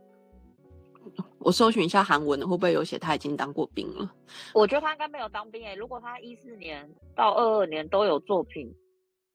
[1.38, 4.12] 我搜寻一下韩文的，会不会有写他已经当过兵了？
[4.52, 5.74] 我觉得他应该没有当兵诶。
[5.76, 8.68] 如果他一四年到二二年都有作品，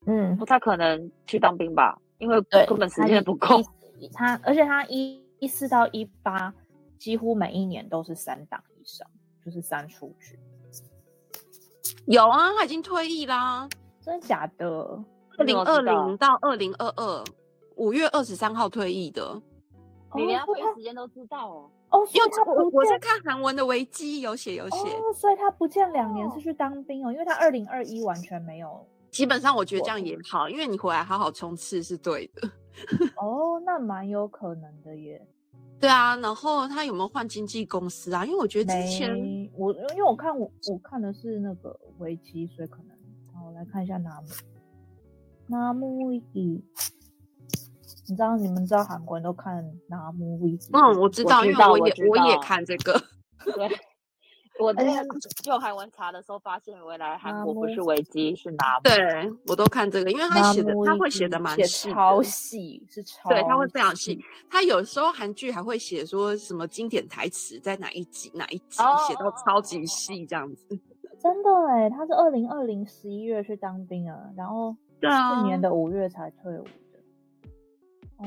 [0.05, 1.97] 嗯，不太可能去当兵吧？
[2.17, 3.61] 因为根本时间不够。
[4.09, 6.53] 他，而且他一一四到一八，
[6.97, 9.07] 几乎每一年都是三档以上，
[9.43, 10.39] 就是三出局。
[12.05, 13.67] 有啊，他已经退役啦，
[14.01, 15.03] 真的假的？
[15.37, 17.23] 二零二零到二零二二，
[17.75, 19.41] 五月二十三号退役的。
[20.13, 21.71] 你连退役时间都知道哦？
[21.89, 24.77] 哦，因为我我在看韩文的维基，有写有写。
[24.77, 28.85] 哦，所以他不见两年是去当兵哦，因为他二零二一完全没有。
[29.09, 32.49] 基本上我觉得这样也好，因为你回来好好冲刺是对的。
[33.17, 35.25] 哦，那蛮有可能的耶。
[35.79, 38.23] 对啊，然后他有没有换经纪公司啊？
[38.25, 39.09] 因为我觉得之前
[39.55, 42.95] 我因为我看我我看的是那个危机，所以可能
[43.33, 44.27] 好来看一下纳木
[45.47, 46.63] 纳木维基。
[48.07, 50.69] 你知道你们知道韩国人都看纳木维基？
[50.73, 53.01] 嗯，我知道，因为我也我也看这个。
[53.55, 53.69] 对，
[54.61, 54.83] 我在
[55.45, 58.79] 用韩文查的时候发现，原来韩国不是危机，是拿。
[58.83, 58.93] 对
[59.47, 63.29] 我都看这个，因为他写的他会写的蛮细，超细是超。
[63.33, 64.23] 对，他会非常细。
[64.49, 70.79] 他有时候韩剧还会写说什么经典台词在哪一集哪一集，写到超级细这样子。
[71.19, 75.07] 真的哎，他是二零二零十一月去当兵啊，然后 去
[75.47, 76.69] 年的五月才退伍的。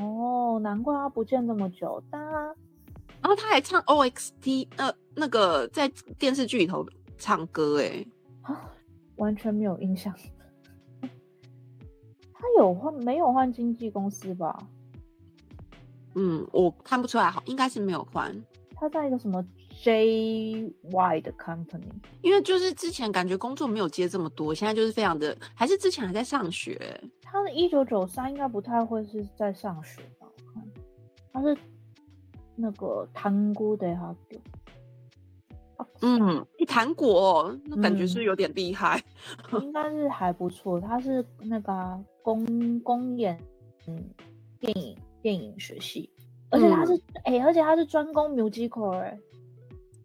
[0.01, 2.21] 哦，难怪他不见这么久，但。
[3.25, 6.85] 然后他还唱 O X T，呃，那个在电视剧里头
[7.17, 8.05] 唱歌，哎，
[9.15, 10.13] 完全没有印象。
[11.01, 14.55] 他有换没有换经纪公司吧？
[16.13, 18.31] 嗯，我看不出来，好，应该是没有换。
[18.75, 19.43] 他在一个什么
[19.81, 21.81] J Y 的 company？
[22.21, 26.79] 因为就是之前感觉工作没有接这么多，现在就是非常的，还是之前还在上学。
[27.23, 30.27] 他的一九九三应该不太会是在上学吧？
[30.27, 30.63] 我看
[31.33, 31.57] 他是。
[32.55, 34.15] 那个糖果的哈，
[36.01, 39.01] 嗯，一糖果，那感觉是有点厉害，
[39.61, 40.79] 应该是还不错。
[40.79, 43.37] 他是那个公公演
[43.87, 44.03] 嗯
[44.59, 46.09] 电影电影学系，
[46.49, 46.93] 而且他是
[47.25, 49.19] 哎，而且他是专攻 musical 哎，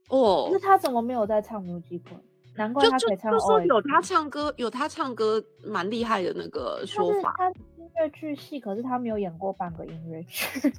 [0.08, 2.18] 哦，那他怎么没有在唱 musical？
[2.56, 3.30] 难怪他可以唱。
[3.30, 7.34] 就说有他唱歌，有他唱歌蛮厉害的那个说法。
[7.48, 7.54] 音
[8.00, 10.46] 乐剧系，可是他没有演过半个音乐剧。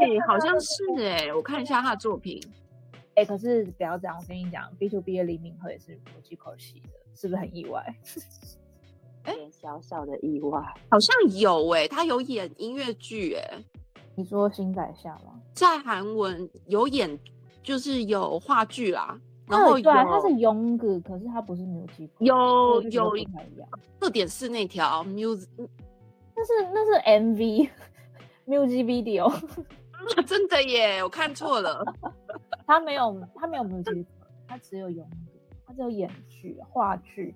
[0.00, 2.42] 对，好像是哎，我看一下他的作品。
[3.14, 7.94] 哎，可是不要这样，我跟你讲，B to B 的李敏镐也是国际口系的，是不是很意外？
[9.24, 10.60] 哎，小小的意外，
[10.90, 13.62] 好像有哎，他有演音乐剧哎。
[14.14, 15.40] 你说《新仔下》吗？
[15.52, 17.18] 在韩文有演，
[17.62, 19.20] 就是有话剧啦。
[19.46, 22.08] 然后对，他是 Young，可是他不是 music。
[22.18, 23.12] 有有
[24.00, 25.46] 二点四那条 music。
[26.44, 26.92] 那是那是
[28.46, 29.32] MV，music video，
[30.26, 31.82] 真的耶，我看错了，
[32.66, 34.04] 他没有他没有 music，
[34.46, 35.08] 他只有演，
[35.66, 37.34] 他只有演剧话剧，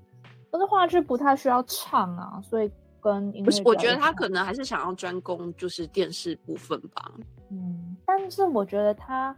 [0.52, 7.10] 可是话剧不太需要唱啊，所以跟不是，我觉得他可能还是想要专攻就是电视部分吧，
[7.50, 9.34] 嗯，但是我觉得他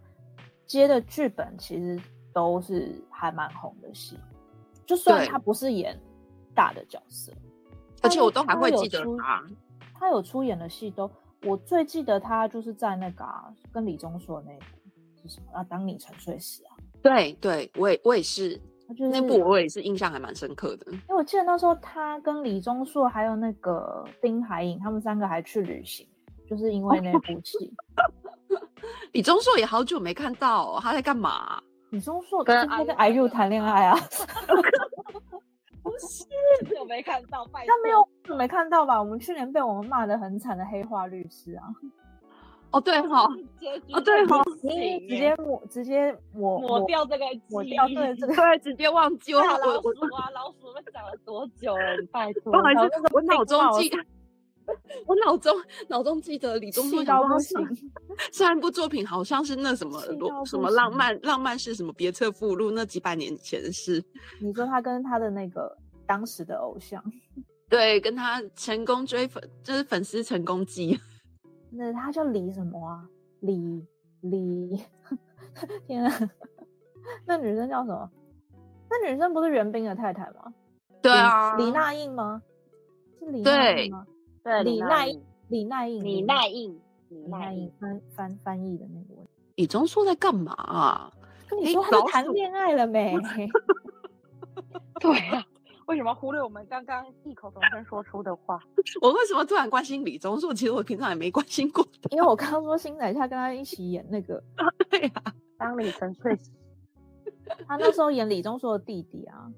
[0.66, 2.00] 接的剧本其实
[2.32, 4.18] 都是还蛮红的戏，
[4.84, 5.96] 就算他不是演
[6.56, 7.32] 大的角色。
[8.02, 9.44] 而且我都还会记得他，
[9.94, 11.10] 他有出演的戏都，
[11.42, 13.24] 我最记得他就是在那个
[13.72, 14.64] 跟李钟硕那部
[15.22, 15.46] 是什么？
[15.52, 16.76] 啊，当你沉睡时啊。
[17.02, 18.60] 对对，我也我也是，
[19.10, 20.92] 那部我也是印象还蛮深刻的。
[20.92, 26.06] 因为我记得那时候他跟李钟硕还有那个丁海颖，他们三个还去旅行，
[26.48, 27.72] 就是因为那部戏。
[29.12, 31.60] 李钟硕也好久没看到，他在干嘛？
[31.90, 33.98] 李钟硕跟跟 IU 谈恋爱啊。
[36.90, 37.44] 没看到？
[37.52, 39.00] 拜他没有，没看到吧？
[39.00, 41.62] 我们去年被我们骂的很惨的黑化律师啊！
[42.72, 43.22] 哦，对哈，
[43.92, 51.82] 哦对哈，你直接抹，直接抹抹掉这个，抹掉对这个，对，直接忘记我我我老鼠们讲了多久了？
[52.10, 53.90] 拜托，不好意思，我脑中记，
[55.06, 55.52] 我脑中
[55.88, 57.58] 脑中记得李宗盛到不行。
[58.32, 60.00] 上一部作品好像是那什么
[60.44, 64.04] 什么浪漫浪漫是什么别册附录，那几百年前的事。
[64.40, 65.76] 你说他跟他的那个
[66.10, 67.00] 当时的偶像，
[67.70, 70.98] 对，跟他成功追粉，就是粉丝成功记。
[71.70, 73.06] 那他叫李什么啊？
[73.38, 73.86] 李
[74.22, 74.82] 李，
[75.86, 76.30] 天啊！
[77.24, 78.10] 那女生叫什么？
[78.90, 80.52] 那女生不是袁冰的太太吗？
[81.00, 82.42] 对啊，李娜印吗？
[83.20, 84.04] 是李娜印吗？
[84.42, 86.80] 对，李娜印，李娜印，李娜印。
[87.10, 91.12] 李娜印翻翻翻译的那个问题，李钟硕在干嘛？
[91.48, 93.16] 跟你说他谈恋爱了没？
[95.00, 95.44] 对呀，
[95.90, 98.60] 为什么忽略我们刚刚异口同声说出的话？
[99.02, 100.54] 我为什么突然关心李钟硕？
[100.54, 104.40] 其实我平常也没关心过， 因为我刚刚说新仔他跟他一起演那个，
[104.88, 105.12] 对呀，
[105.58, 106.52] 当李晨睡时，
[107.66, 109.50] 他那时候演李钟硕的弟弟啊。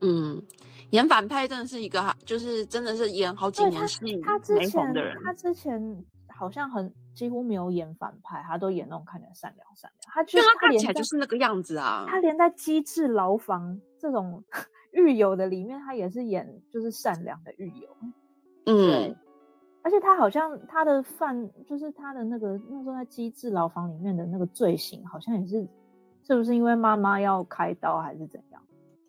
[0.00, 0.42] 嗯，
[0.90, 4.92] 演反派真的是一个，就是真的是演好几年戏他之前
[5.24, 6.04] 他之前。
[6.34, 10.12] 好像很几乎没有演反派，他都演那种看起来善良善良。
[10.12, 12.04] 他就他看起来就是那个样子啊。
[12.08, 14.42] 他连在《机智牢房》这种
[14.92, 17.88] 狱友的里面，他也是演就是善良的狱友。
[18.66, 19.16] 嗯，
[19.82, 25.66] 而且他好像他的犯就是他的那个那时候在《机智牢房》里面的那个罪行，好像也是
[26.24, 28.62] 是不是因为妈妈要开刀还是怎样？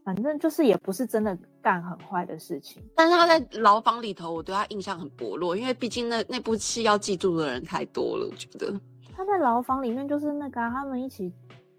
[0.03, 8.78] 反正就是也不是真的干很坏的事情，但是他在牢房里头，我对他印象很薄弱，因为毕竟那那部戏要记住的人太多了，我觉得。
[9.16, 11.32] 他在牢房里面就是那个他们一起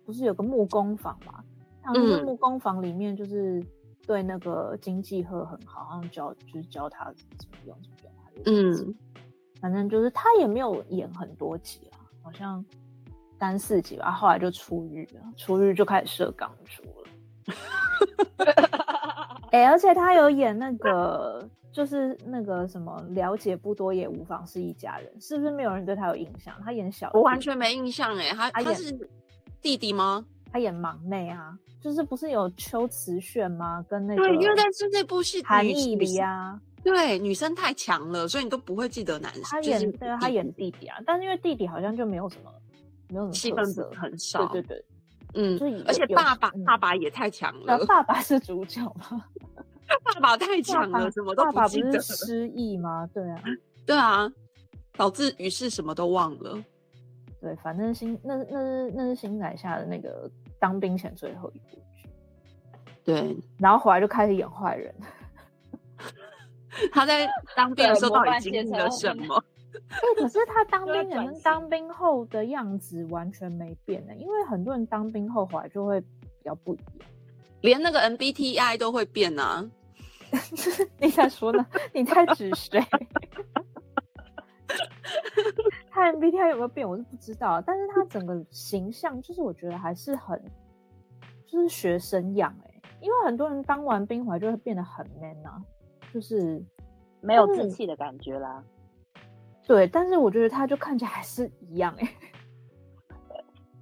[0.06, 1.44] 不是有个木工房嘛，
[1.82, 3.62] 他们木工房里面就是
[4.06, 8.10] 对那个经济贺很好，然后教就是教他怎么用怎么
[8.44, 8.94] 用，嗯，
[9.60, 12.64] 反正就是他也没有演很多集啊，好像。
[13.36, 17.10] 三四集吧，后来就出狱了，出狱就开始射钢珠了。
[19.50, 26.54] 哎，而且他有演那个，就是那个什么，了解不多也无妨是一家人，是不是没有人对他有印象？
[26.64, 28.96] 他演小，我完全没印象哎，他他是
[29.60, 30.24] 弟弟吗？
[30.54, 33.84] 他演忙内啊，就是不是有秋瓷炫吗？
[33.88, 39.42] 跟那个对，因为但是那部戏韩艺里啊，对，女生太强了，所以你都不会记得男生。
[39.42, 42.52] 他演对，他演弟弟啊，但是因为弟弟好像就没有什么，
[43.08, 43.64] 没有什么戏份
[44.00, 44.84] 很少，对对对。
[45.34, 47.84] 嗯，而且爸爸爸爸也太强了。
[47.86, 49.24] 爸爸是主角吗？
[50.14, 52.00] 爸爸太强了，什么都不记得。
[52.00, 53.10] 失忆吗？
[53.12, 53.42] 对啊，
[53.84, 54.32] 对啊，
[54.96, 56.62] 导致于是什么都忘了。
[57.40, 60.30] 对，反正新那那是那是新改下的那个
[60.64, 62.08] 当兵前最后一部剧。
[63.04, 64.94] 对，然后回来就开始演坏人。
[66.90, 69.44] 他在当兵的时候到底经历了什 么？
[69.90, 76.06] 哎，可是他当 兵前跟当兵后的样子完全没变呢，因为很多人当兵后回来就会比
[76.42, 76.86] 较不一样，
[77.60, 79.68] 连那个 MBTI 都会变啊！
[80.98, 81.66] 你在说呢？
[81.92, 82.82] 你在指谁？
[85.94, 86.88] 他 MBTI 有没有变？
[86.88, 90.42] 我是不知道，但是他整个形象就是我觉得还是很
[91.46, 95.62] 就是学生样哎，因为很多人当完兵回来就会变得很 man 啊，
[96.12, 96.60] 就是
[97.20, 98.64] 没有志气的感觉啦。
[99.64, 102.14] 对，但是我觉得他就看起来还是一样哎，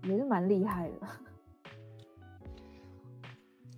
[0.02, 0.94] 也是蛮厉害的。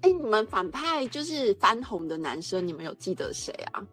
[0.03, 3.87] 哎，你们反派就是翻红的男生，你们有记得谁啊？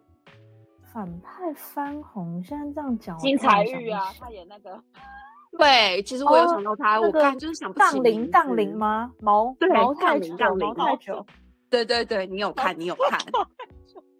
[0.92, 4.82] 反派翻红，现在这样讲，金彩玉啊，他演那个。
[5.58, 9.10] 对，其实我有想到他，我看就是想不起杠铃杠铃吗？
[9.20, 11.24] 毛对毛太久，毛太久。
[11.70, 13.18] 对对对，你有看，你有看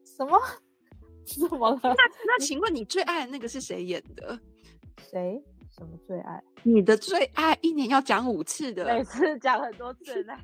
[0.05, 0.39] 什么？
[1.25, 1.81] 什么了？
[1.83, 1.91] 那
[2.27, 4.39] 那请问你最爱的那个是谁演的？
[4.99, 5.43] 谁？
[5.71, 6.43] 什么最爱？
[6.63, 10.43] 你的最爱一年要讲五次的，每次讲很多次那个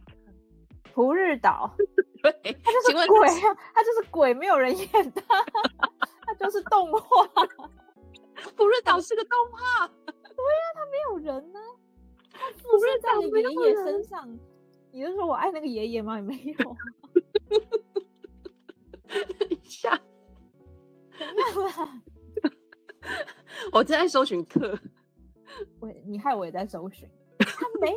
[0.94, 1.74] 蒲日岛。
[2.20, 2.32] 对，
[2.64, 3.56] 他就是鬼啊！
[3.72, 5.44] 他就是鬼，没有人演他，
[5.77, 5.77] 他
[6.38, 7.26] 就是动画。
[8.56, 9.88] 蒲日岛是个动画。
[10.06, 11.60] 对呀，他没有人呢。
[12.30, 14.38] 他附身在爷爷身上。
[14.92, 16.16] 你是说我爱那个爷爷吗？
[16.16, 16.76] 也没有。
[19.38, 20.00] 等一下。
[23.72, 24.78] 我正在搜寻课，
[25.80, 27.08] 我你害我也在搜寻。
[27.38, 27.92] 他没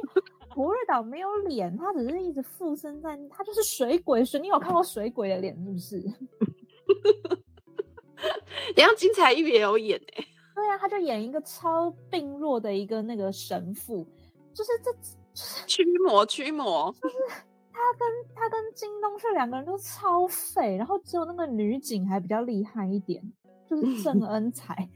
[0.49, 4.25] 胡日岛没有脸，他只是一直附身在，他就是水鬼。
[4.25, 6.01] 水，你有看过水鬼的脸是不是？
[8.75, 10.25] 等下金彩玉也有演哎。
[10.55, 14.05] 对啊，他就演一个超病弱的一个那个神父，
[14.53, 14.91] 就是这
[15.65, 17.15] 驱魔 驱魔， 就是。
[17.73, 23.23] 他跟他跟金东旭两个人都超废，然后只有那个女警还比较厉害一点，
[23.67, 24.87] 就是郑恩才，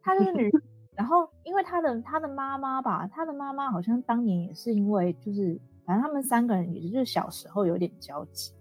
[0.00, 0.50] 她就是女，
[0.94, 8.52] 然后因为他的他的妈妈吧，他的妈妈好像当年也是因为就是，反正他们三个人也就是小时候有点交集，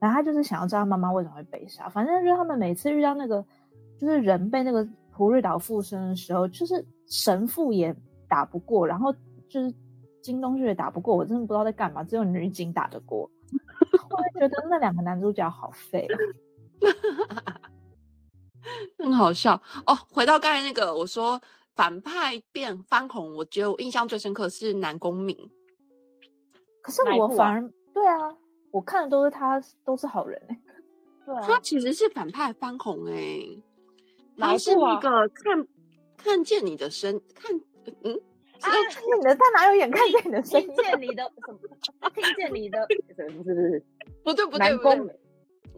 [0.00, 3.44] 然后他就是想要知道妈妈为什么会被杀，反正就是他们每次遇到那个
[3.98, 7.94] 就是人被那个普瑞岛附身的时候，就是神父也
[8.28, 9.12] 打不过，然后
[9.48, 9.72] 就是。
[10.22, 12.04] 金东旭也打不过，我真的不知道在干嘛。
[12.04, 13.20] 只有女警打得过，
[14.10, 16.06] 我觉得那两个男主角好废，
[17.30, 17.56] 啊
[19.02, 19.54] 很好笑
[19.86, 19.96] 哦。
[20.12, 21.40] 回到刚才那个，我说
[21.74, 25.34] 反派变翻红，我觉得我印象最深刻是南宫明。
[26.82, 28.36] 可是我反而对啊，
[28.70, 30.58] 我看的都是他，都是好人哎。
[31.26, 33.40] 对啊，他其实是反派翻红哎，
[34.38, 35.66] 他是那个看
[36.16, 37.54] 看见你的身看
[38.02, 38.20] 嗯。
[38.62, 40.42] 看见你的，他哪有眼看见你的？
[40.42, 41.50] 听见你的什
[41.98, 42.10] 么？
[42.10, 42.86] 听见你的？
[42.92, 43.82] 不是不是
[44.22, 44.82] 不对不对不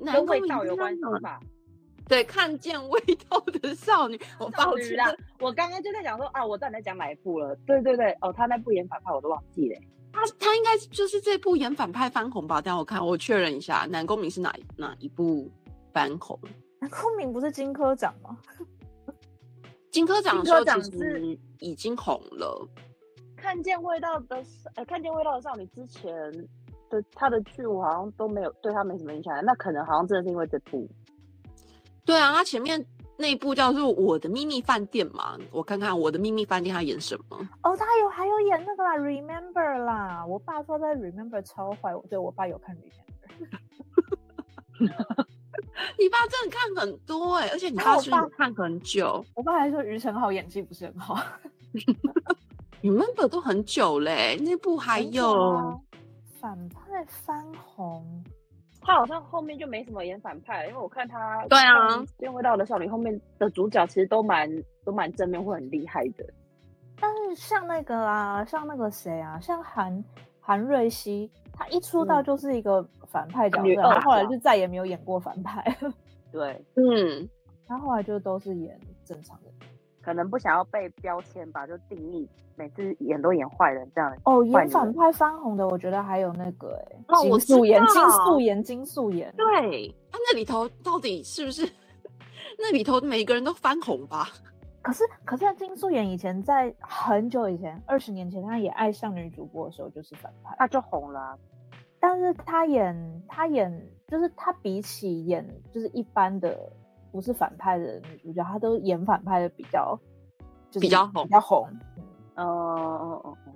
[0.04, 1.38] 对，跟味道有关系吧？
[2.08, 5.14] 对，看见味道的少女，我抱歉啦。
[5.38, 7.54] 我刚刚就在讲说啊，我到底在讲哪一部了？
[7.64, 9.80] 对对对，哦，他那部演反派我都忘记了。
[10.12, 12.60] 他他应该就是这部演反派翻红吧？
[12.60, 15.50] 等下我看，我确认一下，南宫明是哪哪一部
[15.92, 16.38] 翻红？
[16.78, 18.36] 南宫明不是金科长吗？
[19.90, 22.68] 金科长说其实已经红了。
[23.36, 24.42] 看见味道的，
[24.76, 26.12] 呃，看见味道的少女之前
[26.88, 29.34] 的他的剧，我好像都没有对他没什么印象。
[29.44, 30.88] 那可能好像真的是因为这部。
[32.04, 32.84] 对啊，他前面
[33.16, 37.36] 那部叫做《我的秘密饭店》嘛，我看看《我的秘密饭店》他演什么？
[37.62, 39.52] 哦，他有还有演那个啦，《Remember》
[39.84, 40.24] 啦。
[40.26, 42.88] 我爸说在《Remember》超坏，对我爸有看《Remember》。
[45.98, 49.24] 你爸真的看很多哎，而且你爸是看很久。
[49.34, 51.18] 我爸还说于承浩演技不是很好。
[52.82, 55.80] Remember 都很久嘞，那部还有
[56.40, 58.24] 反派翻红，
[58.82, 64.48] 他好像后面就没什么演反派，因为我看他对啊，变味道的少女后面的主角其实都蛮
[64.84, 66.24] 都蛮正面会很厉害的。
[67.00, 70.04] 但是像那个啊，像那个谁啊，像韩
[70.40, 75.64] 韩瑞熙，他一出道就是一个反派角色，他后来就再也没有演过反派。
[76.32, 77.28] 对，嗯，
[77.66, 79.51] 他后来就都是演正常的。
[80.02, 84.12] 可能不想要被标签吧，就定义每次演都演坏人这样。
[84.24, 89.32] 哦，演反派翻红的，我觉得还有那个哎，金素妍，金素妍，金素妍。
[89.36, 91.64] 对，他那里头到底是不是
[92.58, 94.26] 那里头每个人都翻红吧？
[94.82, 101.38] 可是，可是金素妍以前在很久以前，二十年前，她也《爱上女主播》的时候就是反派，她就红了。
[102.00, 106.72] 但是她演，她演，就是她比起演，就是一般的。
[107.12, 109.96] 不是反派的女主角，她都演反派的比较，
[110.70, 111.68] 就是比较红，比较红。
[112.34, 113.54] 嗯嗯嗯嗯。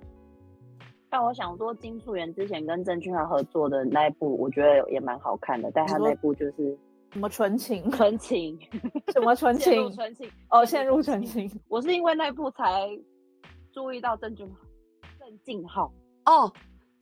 [1.09, 5.71] 但我想说，金素媛之前跟郑俊豪合作的那一部，我觉得也蛮好看的。
[5.73, 6.77] 但他那部就是
[7.13, 8.59] 什么纯情，纯情，
[9.13, 11.49] 什么纯 情，纯情哦，陷入纯情。
[11.67, 12.87] 我是因为那部才
[13.71, 14.67] 注意到郑俊豪，
[15.19, 15.91] 郑敬浩。
[16.25, 16.51] 哦，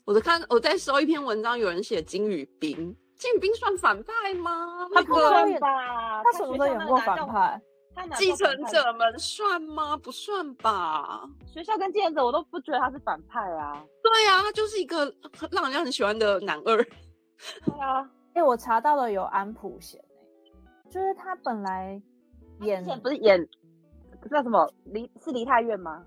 [0.05, 2.95] 我在看，我在搜一篇文章，有人写金宇彬。
[3.17, 4.87] 金兵算反派吗？
[4.93, 6.23] 他不算吧？
[6.23, 7.61] 他什么时候演过反派？
[8.17, 9.95] 继承者们算吗？
[9.95, 11.23] 不算吧。
[11.45, 13.81] 学校跟继承者我都不觉得他是反派啊。
[14.03, 15.05] 对啊，他就是一个
[15.49, 16.75] 让人家很喜欢的男二。
[17.65, 20.03] 对啊，哎，我查到了有安普贤
[20.89, 22.01] 就是他本来
[22.59, 23.41] 演不是演
[24.21, 26.03] 不知道什么离是离太院吗？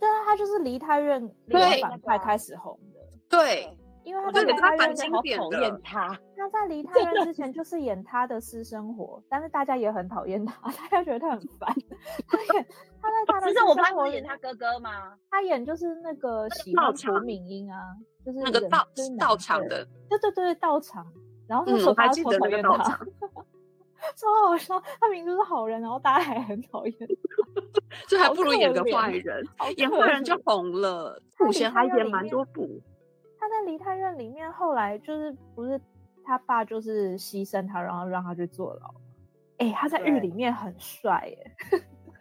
[0.00, 3.00] 对啊，他就是离太院对反派开始红的。
[3.28, 3.77] 对。
[4.08, 11.68] 因为他在离他院好讨厌他，他在离 他院之前就是演他的私生活，但是大家也很讨厌他， 大家觉得他很烦。
[12.26, 12.66] 他演
[13.02, 15.12] 他在他的私生活演他哥哥吗？
[15.30, 17.78] 他演就是那个喜欢朴敏英啊，
[18.24, 18.86] 就是那个道
[19.18, 21.06] 道场的，对对对道场。
[21.46, 22.72] 然后那时候大家超讨厌他，
[24.16, 24.82] 超好笑。
[24.98, 26.94] 他明明是好人，然后大家还很讨厌，
[28.08, 29.46] 就还不如演个坏人，
[29.76, 31.20] 演坏人就红了。
[31.36, 32.80] 普贤还演蛮多部。
[33.48, 35.80] 他在梨泰院里面，后来就是不是
[36.24, 38.94] 他爸就是牺牲他，然后让他去坐牢。
[39.58, 41.56] 哎，他在狱里面很帅耶！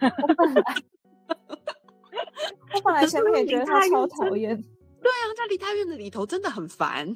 [0.01, 0.63] 我本来
[2.75, 4.55] 我本来前面也觉得他超讨厌。
[4.55, 7.07] 对啊，在梨泰院的里头真的很烦。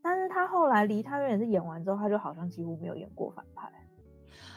[0.00, 3.70] 但是他后来梨泰院也是演完之后，他就好像几乎没有演过反派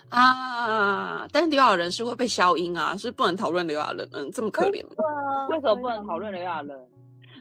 [0.09, 1.27] 啊。
[1.31, 5.47] 但是刘亚仁是会被消音啊，是不能讨论刘亚仁，嗯，这么可怜吗？
[5.49, 6.79] 为什么不能讨论刘亚仁？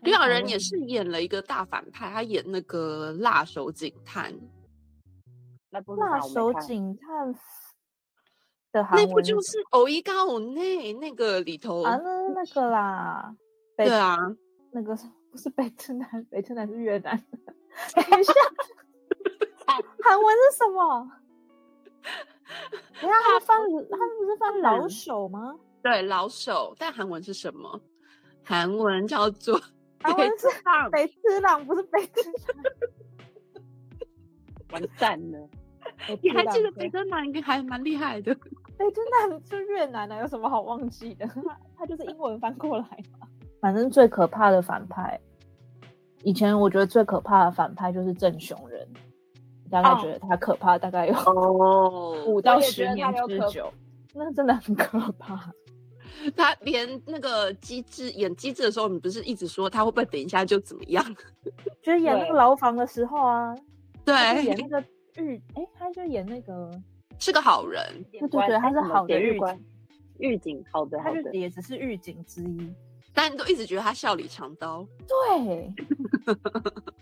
[0.03, 4.33] 刘亚仁也是演了一个大反派，他演那个辣手警探。
[5.71, 7.33] 辣手警探
[8.73, 13.35] 的那部就是《偶一高偶内》那个里头啊，那那个啦。
[13.77, 14.17] 对啊，
[14.73, 14.97] 那个
[15.31, 17.17] 不是北特南，北特南是越南。
[17.95, 18.33] 等一下，
[20.03, 21.11] 韩文是什么？
[23.01, 25.55] 等下他翻，他不是翻老手吗？
[25.83, 26.75] 对，老手。
[26.79, 27.81] 但韩文是什么？
[28.43, 29.61] 韩文叫做。
[30.03, 32.65] 北之朗，北之朗不是北之朗，
[34.73, 35.49] 完蛋了！
[36.23, 38.35] 你还记得北之朗应该还蛮厉害的。
[38.79, 41.29] 北真南是越南的，有什么好忘记的？
[41.77, 42.85] 他就是英文翻过来
[43.19, 43.27] 嘛。
[43.61, 45.21] 反正最可怕的反派，
[46.23, 48.89] 以前我觉得最可怕的反派就是郑雄人，
[49.71, 51.15] 大概觉得他可怕，大概有
[52.27, 53.71] 五到十年之久，
[54.15, 55.53] 那真的很可怕。
[56.37, 61.05] 他连那个机智演机智的时候，你不是一直说他会不会等一下就怎么样？
[61.83, 63.55] 就是演那个牢房的时候啊，
[64.05, 64.85] 对，演那个
[65.17, 66.71] 狱，哎，他就演那个
[67.19, 67.83] 是个好人，
[68.13, 69.59] 对对对，他是好的狱官，
[70.19, 72.73] 狱警，好的，他就也只是狱警之一，
[73.13, 75.73] 但都一直觉得他笑里藏刀，对，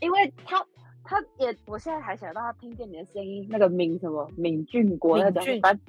[0.01, 0.65] 因为他。
[1.09, 5.43] 他也，我现在还想到他听见你的声音，那个敏什么敏俊国那种，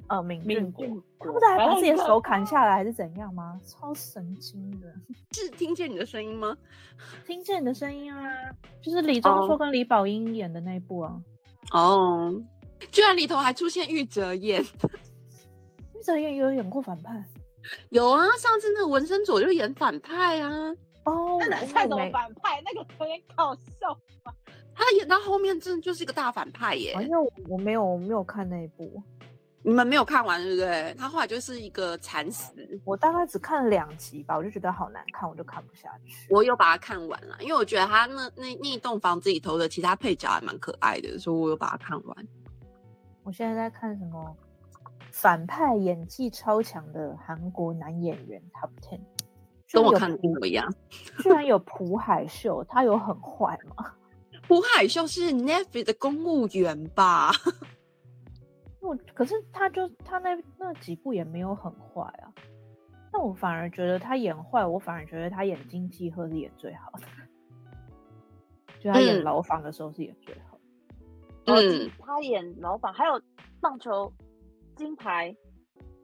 [0.06, 0.86] 呃，敏俊国，
[1.18, 3.60] 他不是还把自己的手砍下来还是怎样吗？
[3.66, 4.90] 超神经的，
[5.32, 6.56] 是听见你的声音吗？
[7.26, 8.32] 听见你的声音啊，
[8.80, 11.20] 就是李钟硕跟李宝英演的那一部啊。
[11.72, 12.34] 哦，
[12.90, 14.62] 居然里头还出现玉泽演，
[15.94, 17.22] 玉泽演有演过反派？
[17.90, 20.74] 有啊，上次那个纹身左就演反派啊。
[21.04, 22.62] 哦，那什么反派？
[22.64, 23.94] 那个有点搞笑
[24.24, 24.34] 吧？
[24.80, 26.94] 他演到后面真的就是一个大反派耶！
[26.94, 27.10] 好像
[27.48, 29.02] 我没有我没有看那一部，
[29.62, 30.94] 你们没有看完对不对？
[30.98, 32.54] 他后来就是一个惨死。
[32.84, 36.26] 我大概只看了两集吧，我就觉得好难看，我就看不下去。
[36.30, 42.28] 我有把它看完了，因为我觉得他那那那一栋房子里头的其他配角还蛮可爱的，所以我有把它看完。
[43.22, 44.34] 我现在在看什么
[45.12, 49.00] 反派演技超强的韩国男演员 Top Ten，
[49.70, 50.72] 跟我看的一模一样。
[51.18, 53.92] 居然有朴海秀，他有很坏吗？
[54.50, 57.30] 朴海秀是 Navy 的公务员吧？
[58.82, 62.26] 我可是他就他那那几部也没有很坏啊。
[63.12, 67.06] 但我反而觉得他演坏，我反而觉得他演金继鹤是演最好的，
[68.80, 70.58] 就他演牢房的时候是演最好。
[71.46, 73.22] 嗯，他演牢房，还有
[73.60, 74.12] 棒球
[74.74, 75.32] 金牌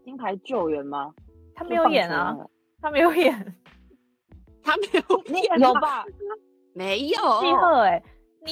[0.05, 1.13] 金牌救援吗？
[1.53, 2.37] 他没有演啊，
[2.81, 3.57] 他没有演，
[4.63, 6.05] 他没有演，有吧？
[6.75, 8.01] 没有继鹤哎，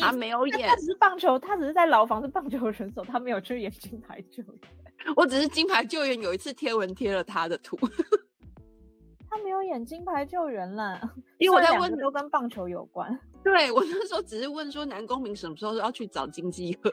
[0.00, 4.60] 他没有演，他只是棒球，他只是在牢房是棒球选手，他没有去演金牌救援。
[5.16, 7.76] 我只是金牌救援有一次贴文贴了他的图。
[9.28, 11.00] 他没有演金牌救援了，
[11.38, 13.18] 因为我在问，都跟棒球有关。
[13.42, 16.92] 对我那时候只是问说，南宫明什么时候要去找金基鹤？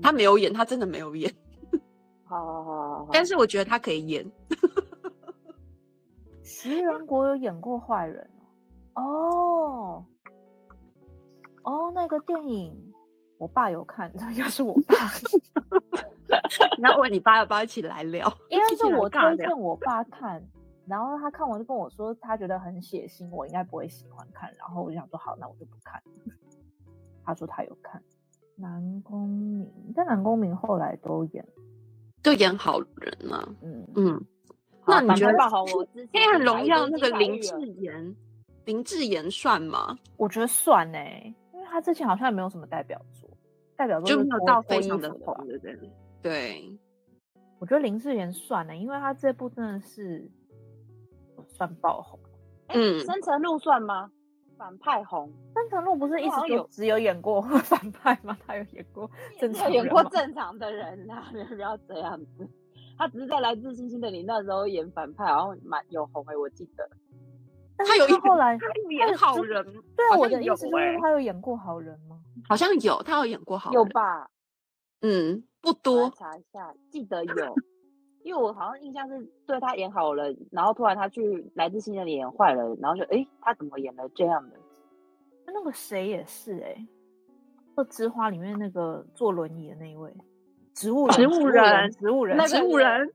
[0.00, 1.32] 他没有演，他真的没有演。
[2.24, 4.24] 好好好，但是我觉得他可以演。
[6.42, 8.30] 徐仁国有演过坏人
[8.94, 9.02] 哦。
[9.02, 10.04] 哦，
[11.94, 12.92] 那个电影
[13.38, 14.94] 我爸有看， 要是我爸，
[16.78, 18.32] 然后问你爸要不要一起来聊？
[18.50, 20.42] 应该是我推荐我爸看。
[20.86, 24.48] 然后他看完就跟我说，他觉得很血腥，我应该不会喜欢看。
[24.56, 26.00] 然后我就想说，好，那我就不看。
[27.24, 28.00] 他说他有看
[28.54, 31.44] 南宫明，但南宫明后来都演，
[32.22, 33.48] 就演好人啊。
[33.62, 34.24] 嗯嗯。
[34.86, 35.32] 那你觉得
[36.12, 38.14] 《黑暗荣耀》那个林志妍，
[38.64, 39.98] 林志妍算吗？
[40.16, 41.34] 我觉得算呢，因为
[41.76, 43.28] 他之前好像也没有什么代表作，
[43.76, 45.78] 代表作就没有到非常的红的人。
[46.22, 46.78] 对，
[47.58, 50.30] 我觉得林志妍算了，因为他这部真的是。
[51.48, 52.18] 算爆红，
[52.68, 54.10] 嗯，深层路算吗？
[54.58, 58.36] 反派红，深层路不是一直有只有演过 反派吗？
[58.46, 62.48] 他有演过 正常演过正常的人啊， 不要这样子。
[62.98, 66.88] 他只是在来自星星的你那时候演反派，然后蛮有红诶，我记得。
[67.78, 68.58] 他有后来
[68.90, 69.64] 演好人，
[69.96, 72.18] 对啊，我的意思就是他有演过好人吗？
[72.48, 74.30] 好像有，他有演过好人，有吧？
[75.02, 77.54] 嗯，不多，查一下，记得有。
[78.22, 84.56] 因为我好像印象是对他演好人，然后突然他去来自星星的演坏人，然后就哎，他怎么演了这样的？
[85.46, 86.74] 那个谁也是哎，
[87.76, 90.12] 《恶之花》里面那个坐轮椅的那一位，
[90.74, 93.08] 植物植物人，植物人，植物人，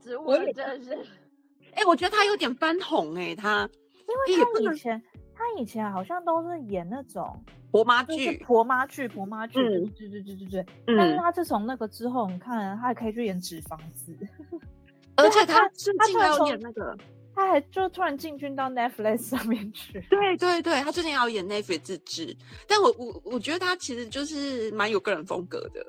[0.00, 0.98] 植物人真的是，
[1.74, 3.68] 哎，我觉得他有点翻红哎，他
[4.08, 5.02] 因为他以前。
[5.38, 10.66] 他以前好像都是演那种婆妈剧，婆妈剧，婆妈剧，对对对对对对。
[10.96, 14.16] 但是他自从那个之后，你看他还可以去演纸房子，
[15.14, 16.96] 而且他最近还要演那个，
[17.34, 20.02] 他还就突然进军到 Netflix 上面去。
[20.08, 22.34] 对对对，他最近要演 Netflix 自制，
[22.66, 25.84] 但我我我觉得他其实就是蛮有个人风格的。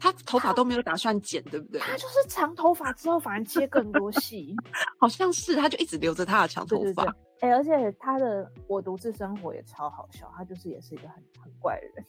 [0.00, 1.80] 他头发都没有打算剪，对不对？
[1.80, 4.54] 他就是长头发之后反而接更多戏，
[4.98, 7.04] 好像是，他就一直留着他的长头发。
[7.40, 12.04] 哎，而且他的《我独自生活》也超好笑，他就是也是一个很很怪的人。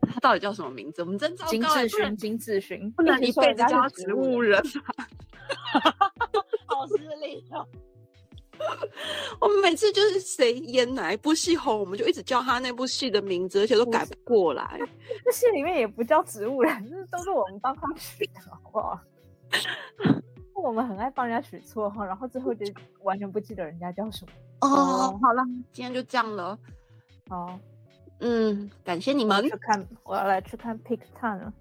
[0.12, 1.02] 他到底叫什么名字？
[1.02, 1.50] 我们真糟糕。
[1.50, 4.62] 金志勋，金志勋，不能一辈子叫他植物人。
[6.66, 7.66] 好失礼哦。
[9.40, 14.78] 我们每次就是谁演哪一部戏红，我们就一直叫他那部戏的名字，而且都改不过来。
[15.24, 19.00] 那戏里面也不叫植物人，这都是我们帮他取的，好不好？
[20.54, 22.64] 我们很爱帮人家取绰号，然后最后就
[23.02, 24.32] 完全不记得人家叫什么。
[24.60, 25.42] 哦，好了，
[25.72, 26.56] 今天就这样了。
[27.28, 27.58] 好，
[28.20, 29.42] 嗯，感谢你们。
[29.42, 31.52] 去看，我要来去看《Pick Time》了。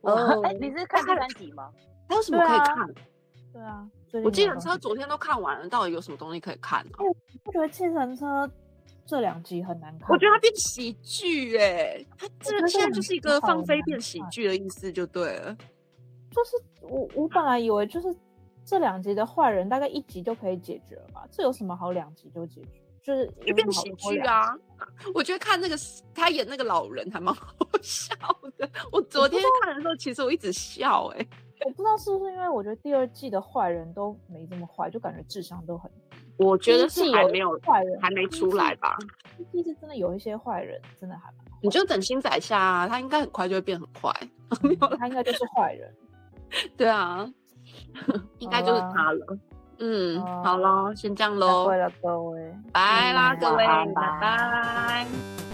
[0.00, 1.70] 哦，哎，你是看第三集吗？
[2.08, 2.94] 还有什么可以看？
[3.52, 3.88] 对啊。
[4.24, 6.92] 我计程车昨天都看完了，到底有什么东西可以看呢？
[7.44, 8.50] 我觉得计程车
[9.04, 10.08] 这两集很难看。
[10.10, 15.56] 我觉得它变喜剧哎，它这现在就是一个放飞变喜剧的意思就对了。
[16.30, 18.14] 就是我我本来以为就是
[18.64, 21.26] 这两集的坏人大概一集就可以解决了吧？
[21.30, 22.80] 这有什么好两集就解决？
[23.02, 24.54] 就是变喜剧啊！
[25.14, 25.76] 我觉得看那个
[26.14, 28.14] 他演那个老人还蛮 好笑
[28.56, 28.68] 的。
[28.92, 31.26] 我昨天看的时候，其实我一直笑哎。
[31.64, 36.18] 我不知道是不是因为我觉得第二季的坏人都没这么坏，就感觉智商都很低。
[36.36, 38.96] 我觉得是还没有坏人还没出来吧？
[39.50, 41.44] 第一季真的有一些坏人，真的还蛮……
[41.60, 44.12] 你就等新仔下啊，他应该很快就会变很坏。
[44.62, 45.92] 没有，他应该就是坏人。
[46.76, 47.28] 对啊，
[48.38, 49.38] 应该就是他了。
[49.80, 51.68] 嗯，好了，先这样喽。
[51.68, 53.86] 拜了各位，拜啦各位，拜
[54.20, 55.47] 拜。